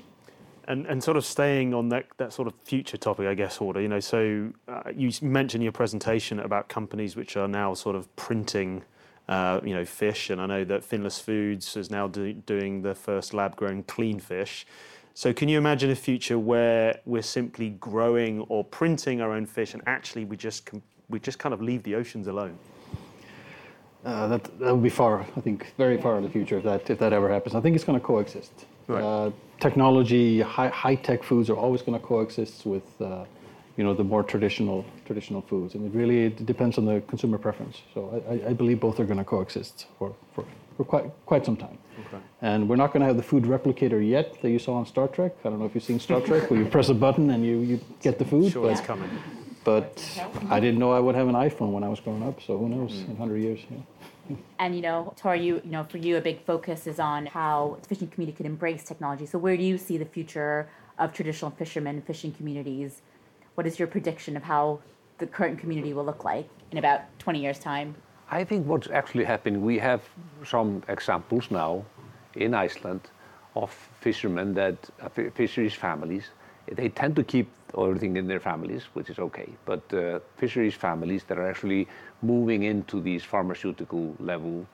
And, 0.67 0.87
and 0.87 1.05
sort 1.05 1.19
of 1.19 1.27
staying 1.27 1.75
on 1.75 1.91
that, 1.91 2.07
that 2.17 2.33
sort 2.33 2.49
of 2.49 2.55
future 2.65 2.97
topic, 2.97 3.27
I 3.27 3.35
guess, 3.35 3.59
Hordur, 3.59 3.83
you 3.83 3.89
know, 3.89 4.01
so 4.01 4.51
uh, 4.67 4.91
you 4.97 5.11
mentioned 5.21 5.63
your 5.63 5.73
presentation 5.73 6.41
about 6.41 6.71
companies 6.71 7.17
which 7.17 7.37
are 7.37 7.47
now 7.47 7.75
sort 7.75 7.97
of 7.97 8.15
printing, 8.17 8.83
uh, 9.29 9.61
you 9.63 9.75
know, 9.75 9.85
fish, 9.85 10.31
and 10.31 10.41
I 10.41 10.47
know 10.47 10.65
that 10.65 10.83
Finless 10.83 11.21
Foods 11.21 11.77
is 11.77 11.91
now 11.91 12.09
do, 12.09 12.33
doing 12.33 12.81
the 12.81 12.95
first 12.95 13.35
lab-grown 13.35 13.83
clean 13.83 14.19
fish. 14.19 14.65
So 15.13 15.35
can 15.35 15.51
you 15.51 15.59
imagine 15.59 15.91
a 15.91 15.95
future 15.95 16.39
where 16.39 16.99
we're 17.05 17.23
simply 17.23 17.71
growing 17.71 18.41
or 18.49 18.65
printing 18.65 19.21
our 19.21 19.33
own 19.33 19.47
fish, 19.47 19.75
and 19.75 19.83
actually 19.87 20.25
we 20.25 20.37
just 20.37 20.71
we 21.11 21.21
just 21.21 21.39
kind 21.39 21.53
of 21.53 21.61
leave 21.61 21.83
the 21.83 21.95
oceans 21.95 22.27
alone? 22.27 22.59
Uh, 24.05 24.27
that 24.29 24.59
that 24.59 24.73
would 24.73 24.83
be 24.83 24.89
far, 24.89 25.21
I 25.37 25.41
think, 25.41 25.75
very 25.77 26.01
far 26.01 26.17
in 26.17 26.25
the 26.25 26.31
future 26.31 26.57
if 26.57 26.65
that 26.65 26.89
if 26.91 26.99
that 26.99 27.13
ever 27.13 27.29
happens. 27.29 27.55
I 27.55 27.61
think 27.61 27.77
it's 27.77 27.85
going 27.85 28.01
to 28.01 28.05
coexist. 28.05 28.67
Right. 28.87 29.03
Uh, 29.03 29.31
technology, 29.61 30.41
high 30.41 30.69
high 30.69 30.95
tech 30.97 31.23
foods 31.23 31.49
are 31.51 31.57
always 31.57 31.83
going 31.83 31.99
to 31.99 32.05
coexist 32.05 32.67
with, 32.67 32.85
uh, 33.01 33.25
you 33.77 33.85
know, 33.85 33.95
the 33.95 34.05
more 34.05 34.23
traditional 34.23 34.85
traditional 35.07 35.41
foods, 35.43 35.75
and 35.75 35.85
it 35.87 35.97
really 35.97 36.27
it 36.27 36.45
depends 36.47 36.79
on 36.79 36.85
the 36.85 37.01
consumer 37.09 37.39
preference. 37.39 37.77
So 37.95 38.01
I, 38.29 38.33
I- 38.35 38.51
I 38.51 38.53
believe 38.53 38.79
both 38.81 39.01
are 39.01 39.05
going 39.07 39.19
to 39.19 39.25
coexist 39.25 39.87
for, 39.99 40.15
for, 40.35 40.45
for 40.77 40.85
quite 40.85 41.07
quite 41.27 41.45
some 41.45 41.57
time. 41.57 41.79
Okay. 42.07 42.23
And 42.43 42.69
we're 42.69 42.77
not 42.85 42.93
going 42.93 43.01
to 43.01 43.07
have 43.07 43.17
the 43.17 43.23
food 43.33 43.45
replicator 43.45 44.01
yet 44.07 44.41
that 44.43 44.51
you 44.51 44.59
saw 44.59 44.75
on 44.75 44.85
Star 44.87 45.09
Trek. 45.09 45.33
I 45.45 45.49
don't 45.49 45.59
know 45.61 45.65
if 45.67 45.75
you've 45.75 45.85
seen 45.85 46.01
Star 46.01 46.21
Trek, 46.21 46.51
where 46.51 46.59
you 46.61 46.67
press 46.67 46.89
a 46.89 46.95
button 46.95 47.31
and 47.31 47.45
you, 47.47 47.61
you 47.61 47.81
get 48.03 48.19
the 48.19 48.25
food. 48.25 48.53
Sure, 48.53 48.63
but- 48.65 48.73
it's 48.73 48.81
coming. 48.81 49.09
But 49.65 50.21
I 50.51 50.61
didn't 50.61 50.79
know 50.79 50.93
I 50.93 51.01
would 51.01 51.15
have 51.15 51.29
an 51.29 51.35
iPhone 51.35 51.73
when 51.73 51.83
I 51.83 51.89
was 51.89 52.01
growing 52.01 52.23
up. 52.23 52.43
So 52.43 52.59
who 52.59 52.69
knows? 52.69 52.93
Mm. 52.93 53.09
In 53.09 53.19
100 53.19 53.37
years. 53.39 53.61
Yeah. 53.71 54.37
And 54.59 54.75
you 54.75 54.83
know, 54.83 55.13
Thor, 55.17 55.37
you 55.37 55.61
you 55.65 55.71
know, 55.71 55.85
for 55.85 55.99
you, 55.99 56.17
a 56.17 56.21
big 56.21 56.45
focus 56.45 56.87
is 56.87 56.99
on 56.99 57.27
how 57.27 57.79
the 57.83 57.89
fishing 57.89 58.09
community 58.09 58.37
could 58.37 58.47
embrace 58.47 58.85
technology. 58.85 59.27
So, 59.27 59.39
where 59.39 59.57
do 59.57 59.63
you 59.63 59.77
see 59.77 59.99
the 59.99 60.07
future 60.07 60.69
of 60.99 61.13
traditional 61.13 61.51
fishermen, 61.51 62.03
fishing 62.03 62.33
communities? 62.33 63.03
What 63.55 63.67
is 63.67 63.79
your 63.79 63.89
prediction 63.89 64.37
of 64.37 64.43
how 64.43 64.81
the 65.19 65.27
current 65.27 65.59
community 65.59 65.93
will 65.93 66.05
look 66.05 66.25
like 66.25 66.49
in 66.71 66.79
about 66.79 67.03
20 67.19 67.41
years' 67.41 67.59
time? 67.59 67.95
I 68.31 68.45
think 68.45 68.67
what's 68.67 68.89
actually 68.89 69.25
happening, 69.25 69.63
we 69.63 69.79
have 69.79 70.03
some 70.45 70.83
examples 70.89 71.51
now 71.51 71.85
in 72.35 72.55
Iceland 72.55 73.03
of 73.55 73.71
fishermen 74.01 74.55
that, 74.55 74.77
uh, 75.01 75.09
fisheries 75.35 75.75
families, 75.75 76.31
they 76.73 76.89
tend 76.89 77.17
to 77.17 77.25
keep 77.25 77.49
everything 77.77 78.17
in 78.17 78.27
their 78.27 78.41
families, 78.41 78.85
which 78.95 79.11
is 79.11 79.19
okay, 79.19 79.49
but 79.65 79.83
uh, 79.93 80.21
fisheries 80.37 80.75
families 80.75 81.25
that 81.25 81.39
are 81.39 81.49
actually 81.49 81.89
moving 82.23 82.63
into 82.63 83.01
these 83.01 83.25
pharmaceutical 83.25 84.15
level 84.21 84.67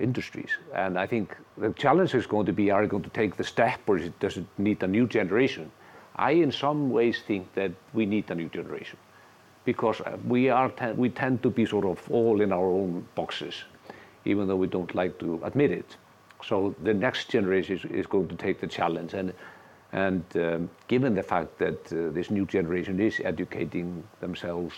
industries. 0.00 0.50
And 0.74 0.98
I 0.98 1.06
think 1.06 1.36
the 1.56 1.72
challenge 1.72 2.14
is 2.14 2.26
going 2.26 2.46
to 2.46 2.52
be, 2.52 2.70
are 2.70 2.82
you 2.82 2.88
going 2.88 3.04
to 3.04 3.10
take 3.10 3.36
the 3.36 3.44
step 3.44 3.80
or 3.86 3.98
does 3.98 4.36
it 4.36 4.46
need 4.58 4.82
a 4.82 4.86
new 4.86 5.06
generation? 5.06 5.70
I, 6.16 6.32
in 6.32 6.52
some 6.52 6.90
ways, 6.90 7.22
think 7.26 7.54
that 7.54 7.72
we 7.92 8.06
need 8.06 8.30
a 8.30 8.34
new 8.34 8.48
generation 8.48 8.98
because 9.64 10.00
uh, 10.00 10.16
we 10.26 10.48
are 10.48 10.70
te- 10.70 10.92
we 10.92 11.10
tend 11.10 11.42
to 11.42 11.50
be 11.50 11.64
sort 11.66 11.84
of 11.84 12.10
all 12.10 12.40
in 12.40 12.52
our 12.52 12.70
own 12.70 13.06
boxes. 13.14 13.64
even 14.24 14.46
though 14.46 14.56
we 14.56 14.66
don't 14.66 14.94
like 14.94 15.18
to 15.18 15.40
admit 15.44 15.70
it. 15.70 15.96
So 16.44 16.74
the 16.82 16.94
next 16.94 17.28
generation 17.28 17.76
is, 17.76 17.84
is 17.84 18.06
going 18.06 18.28
to 18.28 18.36
take 18.36 18.60
the 18.60 18.66
challenge. 18.66 19.14
And, 19.14 19.32
and 19.92 20.22
um, 20.36 20.70
given 20.86 21.14
the 21.14 21.22
fact 21.22 21.58
that 21.58 21.92
uh, 21.92 22.12
this 22.12 22.30
new 22.30 22.44
generation 22.44 23.00
is 23.00 23.20
educating 23.24 24.04
themselves, 24.20 24.74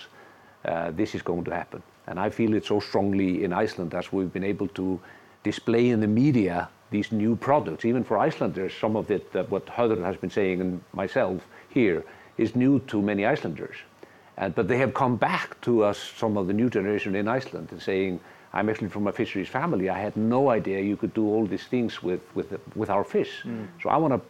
uh, 0.65 0.91
this 0.93 1.15
is 1.15 1.23
going 1.23 1.45
to 1.45 1.55
happen. 1.55 1.83
And 2.07 2.19
I 2.19 2.31
feel 2.31 2.55
it 2.55 2.65
so 2.65 2.81
strongly 2.81 3.45
in 3.45 3.53
Iceland 3.53 3.95
as 3.95 4.13
we've 4.13 4.33
been 4.33 4.45
able 4.45 4.69
to 4.69 5.01
display 5.43 5.91
in 5.91 6.01
the 6.01 6.07
media 6.07 6.69
these 6.91 7.13
new 7.13 7.37
products. 7.37 7.85
Even 7.85 8.05
for 8.05 8.19
Icelanders, 8.19 8.73
some 8.75 8.97
of 8.97 9.11
it, 9.11 9.35
uh, 9.35 9.45
what 9.45 9.67
Hordur 9.67 10.05
has 10.05 10.17
been 10.17 10.31
saying 10.31 10.61
and 10.61 10.81
myself 10.93 11.47
here, 11.69 12.05
is 12.37 12.57
new 12.57 12.81
to 12.81 13.01
many 13.01 13.27
Icelanders. 13.27 13.77
And, 14.37 14.55
but 14.55 14.69
they 14.69 14.79
have 14.79 14.95
come 14.95 15.17
back 15.17 15.61
to 15.63 15.85
us, 15.85 15.99
some 16.17 16.37
of 16.37 16.47
the 16.47 16.53
new 16.53 16.71
generation 16.71 17.15
in 17.15 17.29
Iceland, 17.29 17.69
and 17.71 17.81
saying, 17.81 18.21
I'm 18.53 18.69
actually 18.69 18.89
from 18.89 19.07
a 19.07 19.13
fisheries 19.13 19.49
family. 19.49 19.89
I 19.89 19.99
had 19.99 20.17
no 20.17 20.51
idea 20.51 20.81
you 20.81 20.97
could 20.97 21.15
do 21.15 21.27
all 21.27 21.47
these 21.47 21.65
things 21.65 22.03
with, 22.03 22.23
with, 22.35 22.59
with 22.75 22.91
our 22.91 23.05
fish. 23.05 23.43
Mm. 23.45 23.69
So 23.83 23.91
I 23.91 23.97
want 23.97 24.15
to 24.15 24.21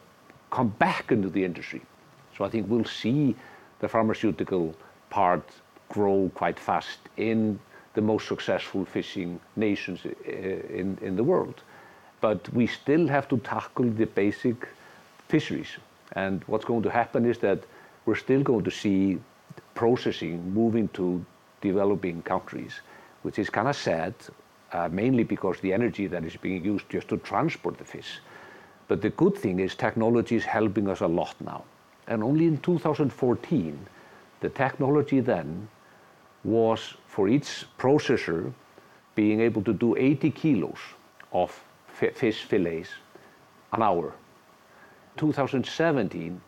come 0.51 0.69
back 0.79 1.13
into 1.13 1.29
the 1.29 1.45
industry. 1.45 1.83
So 2.37 2.45
I 2.45 2.49
think 2.49 2.69
we'll 2.69 2.85
see 2.85 3.37
the 3.81 3.89
pharmaceutical 3.89 4.75
part 5.11 5.43
grow 5.89 6.31
quite 6.35 6.59
fast 6.59 6.99
in 7.17 7.59
the 7.95 8.01
most 8.01 8.29
successful 8.29 8.85
fishing 8.85 9.41
nations 9.57 10.01
in, 10.25 10.97
in 11.03 11.17
the 11.17 11.25
world. 11.25 11.63
But 12.21 12.53
we 12.53 12.67
still 12.67 13.09
have 13.09 13.29
to 13.29 13.39
tackle 13.39 13.91
the 13.91 14.07
basic 14.07 14.69
fisheries. 15.29 15.77
And 16.13 16.45
what's 16.47 16.65
going 16.65 16.83
to 16.83 16.91
happen 16.91 17.25
is 17.25 17.39
that 17.39 17.61
we're 18.07 18.17
still 18.17 18.43
going 18.43 18.65
to 18.65 18.71
see 18.71 19.19
processing 19.75 20.53
moving 20.53 20.89
to 20.89 21.25
developing 21.61 22.23
countries 22.23 22.81
which 23.23 23.39
is 23.39 23.51
kind 23.51 23.69
of 23.69 23.77
sad, 23.77 24.15
uh, 24.73 24.89
mainly 24.91 25.25
because 25.25 25.61
the 25.61 25.73
energy 25.73 26.07
that 26.07 26.25
is 26.25 26.37
being 26.37 26.65
used 26.65 26.89
just 26.89 27.09
to 27.09 27.17
transport 27.19 27.77
the 27.79 27.85
fish. 27.85 28.21
But 28.91 29.03
the 29.03 29.11
good 29.11 29.37
thing 29.39 29.61
is 29.61 29.77
technology 29.77 30.35
is 30.35 30.45
helping 30.45 30.89
us 30.89 31.01
a 31.01 31.07
lot 31.07 31.37
now. 31.41 31.63
And 32.09 32.25
only 32.25 32.47
in 32.47 32.59
2014, 32.59 33.87
the 34.41 34.49
technology 34.49 35.21
then 35.21 35.69
was 36.43 36.97
for 37.07 37.29
each 37.29 37.67
processor 37.79 38.53
being 39.15 39.41
able 39.41 39.63
to 39.63 39.73
do 39.73 39.97
80 39.97 40.33
kilos 40.33 40.81
of 41.33 41.63
fish 41.87 42.43
fillets 42.43 42.89
an 43.73 43.83
hour. 43.85 44.13
2017, 45.19 46.41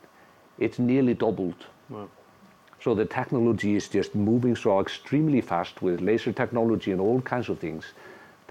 it's 0.59 0.81
nearly 0.81 1.15
doubled. 1.15 1.67
Wow. 1.91 2.09
So 2.81 2.93
the 2.93 3.05
technology 3.05 3.77
is 3.77 3.87
just 3.87 4.17
moving 4.17 4.57
so 4.57 4.81
extremely 4.81 5.43
fast 5.43 5.81
with 5.81 6.01
laser 6.01 6.33
technology 6.33 6.91
and 6.91 7.01
all 7.01 7.21
kinds 7.21 7.49
of 7.49 7.61
things 7.61 7.93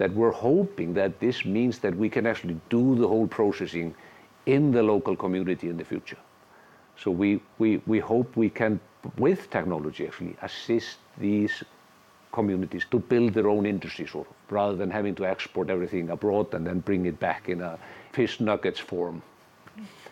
that 0.02 0.12
we're 0.14 0.32
hoping 0.32 0.92
that 0.94 1.20
this 1.20 1.44
means 1.44 1.78
that 1.78 1.94
we 1.96 2.08
can 2.08 2.26
actually 2.26 2.58
do 2.70 2.96
the 2.96 3.06
whole 3.06 3.28
processing 3.28 3.94
in 4.46 4.72
the 4.72 4.82
local 4.82 5.14
community 5.14 5.68
in 5.68 5.76
the 5.76 5.84
future. 5.84 6.18
So 6.96 7.12
we, 7.12 7.40
we, 7.58 7.80
we 7.86 8.00
hope 8.00 8.36
we 8.36 8.50
can, 8.50 8.80
with 9.16 9.48
technology 9.50 10.04
actually, 10.08 10.34
assist 10.42 10.96
these 11.18 11.62
communities 12.32 12.84
to 12.90 12.98
build 12.98 13.32
their 13.32 13.46
own 13.46 13.64
industry 13.64 14.04
sort 14.08 14.26
of, 14.26 14.34
rather 14.50 14.74
than 14.74 14.90
having 14.90 15.14
to 15.14 15.24
export 15.24 15.70
everything 15.70 16.10
abroad 16.10 16.52
and 16.52 16.66
then 16.66 16.80
bring 16.80 17.06
it 17.06 17.20
back 17.20 17.48
in 17.48 17.60
a 17.60 17.78
fish 18.10 18.40
nuggets 18.40 18.80
form. 18.80 19.22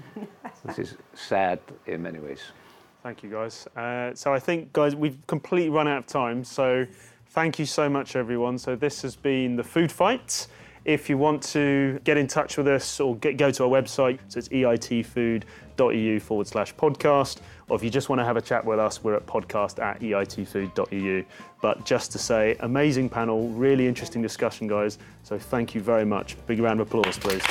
this 0.65 0.79
is 0.79 0.97
sad 1.15 1.59
in 1.87 2.01
many 2.01 2.21
ways. 2.21 2.53
Thank 3.03 3.25
you, 3.25 3.31
guys. 3.31 3.67
Uh, 3.75 4.15
so 4.15 4.33
I 4.33 4.39
think, 4.39 4.73
guys, 4.73 4.95
we've 4.95 5.19
completely 5.27 5.71
run 5.71 5.89
out 5.89 5.99
of 5.99 6.07
time. 6.07 6.45
So 6.45 6.87
thank 7.31 7.59
you 7.59 7.67
so 7.67 7.89
much, 7.89 8.17
everyone. 8.17 8.59
So 8.59 8.77
this 8.77 9.03
has 9.03 9.17
been 9.17 9.57
the 9.57 9.65
Food 9.65 9.91
Fight. 9.91 10.47
If 10.85 11.11
you 11.11 11.19
want 11.19 11.43
to 11.45 12.01
get 12.05 12.17
in 12.17 12.27
touch 12.27 12.57
with 12.57 12.67
us 12.67 13.01
or 13.01 13.15
get, 13.17 13.37
go 13.37 13.51
to 13.51 13.65
our 13.65 13.69
website, 13.69 14.19
so 14.29 14.39
it's 14.39 14.49
eitfood.eu 14.49 16.21
forward 16.21 16.47
slash 16.47 16.75
podcast. 16.75 17.39
Or 17.69 17.77
if 17.77 17.85
you 17.85 17.91
just 17.91 18.09
want 18.09 18.21
to 18.21 18.25
have 18.25 18.37
a 18.37 18.41
chat 18.41 18.65
with 18.65 18.79
us, 18.79 19.05
we're 19.05 19.15
at 19.15 19.27
podcast 19.27 19.79
at 19.79 20.01
eitfood.eu. 20.01 21.25
But 21.61 21.85
just 21.85 22.13
to 22.13 22.19
say, 22.19 22.57
amazing 22.61 23.11
panel, 23.11 23.51
really 23.51 23.87
interesting 23.87 24.23
discussion, 24.23 24.67
guys. 24.67 24.99
So 25.23 25.39
thank 25.39 25.75
you 25.75 25.83
very 25.83 26.07
much. 26.07 26.37
Big 26.47 26.61
round 26.61 26.81
of 26.81 26.89
applause, 26.89 27.19
please. 27.19 27.43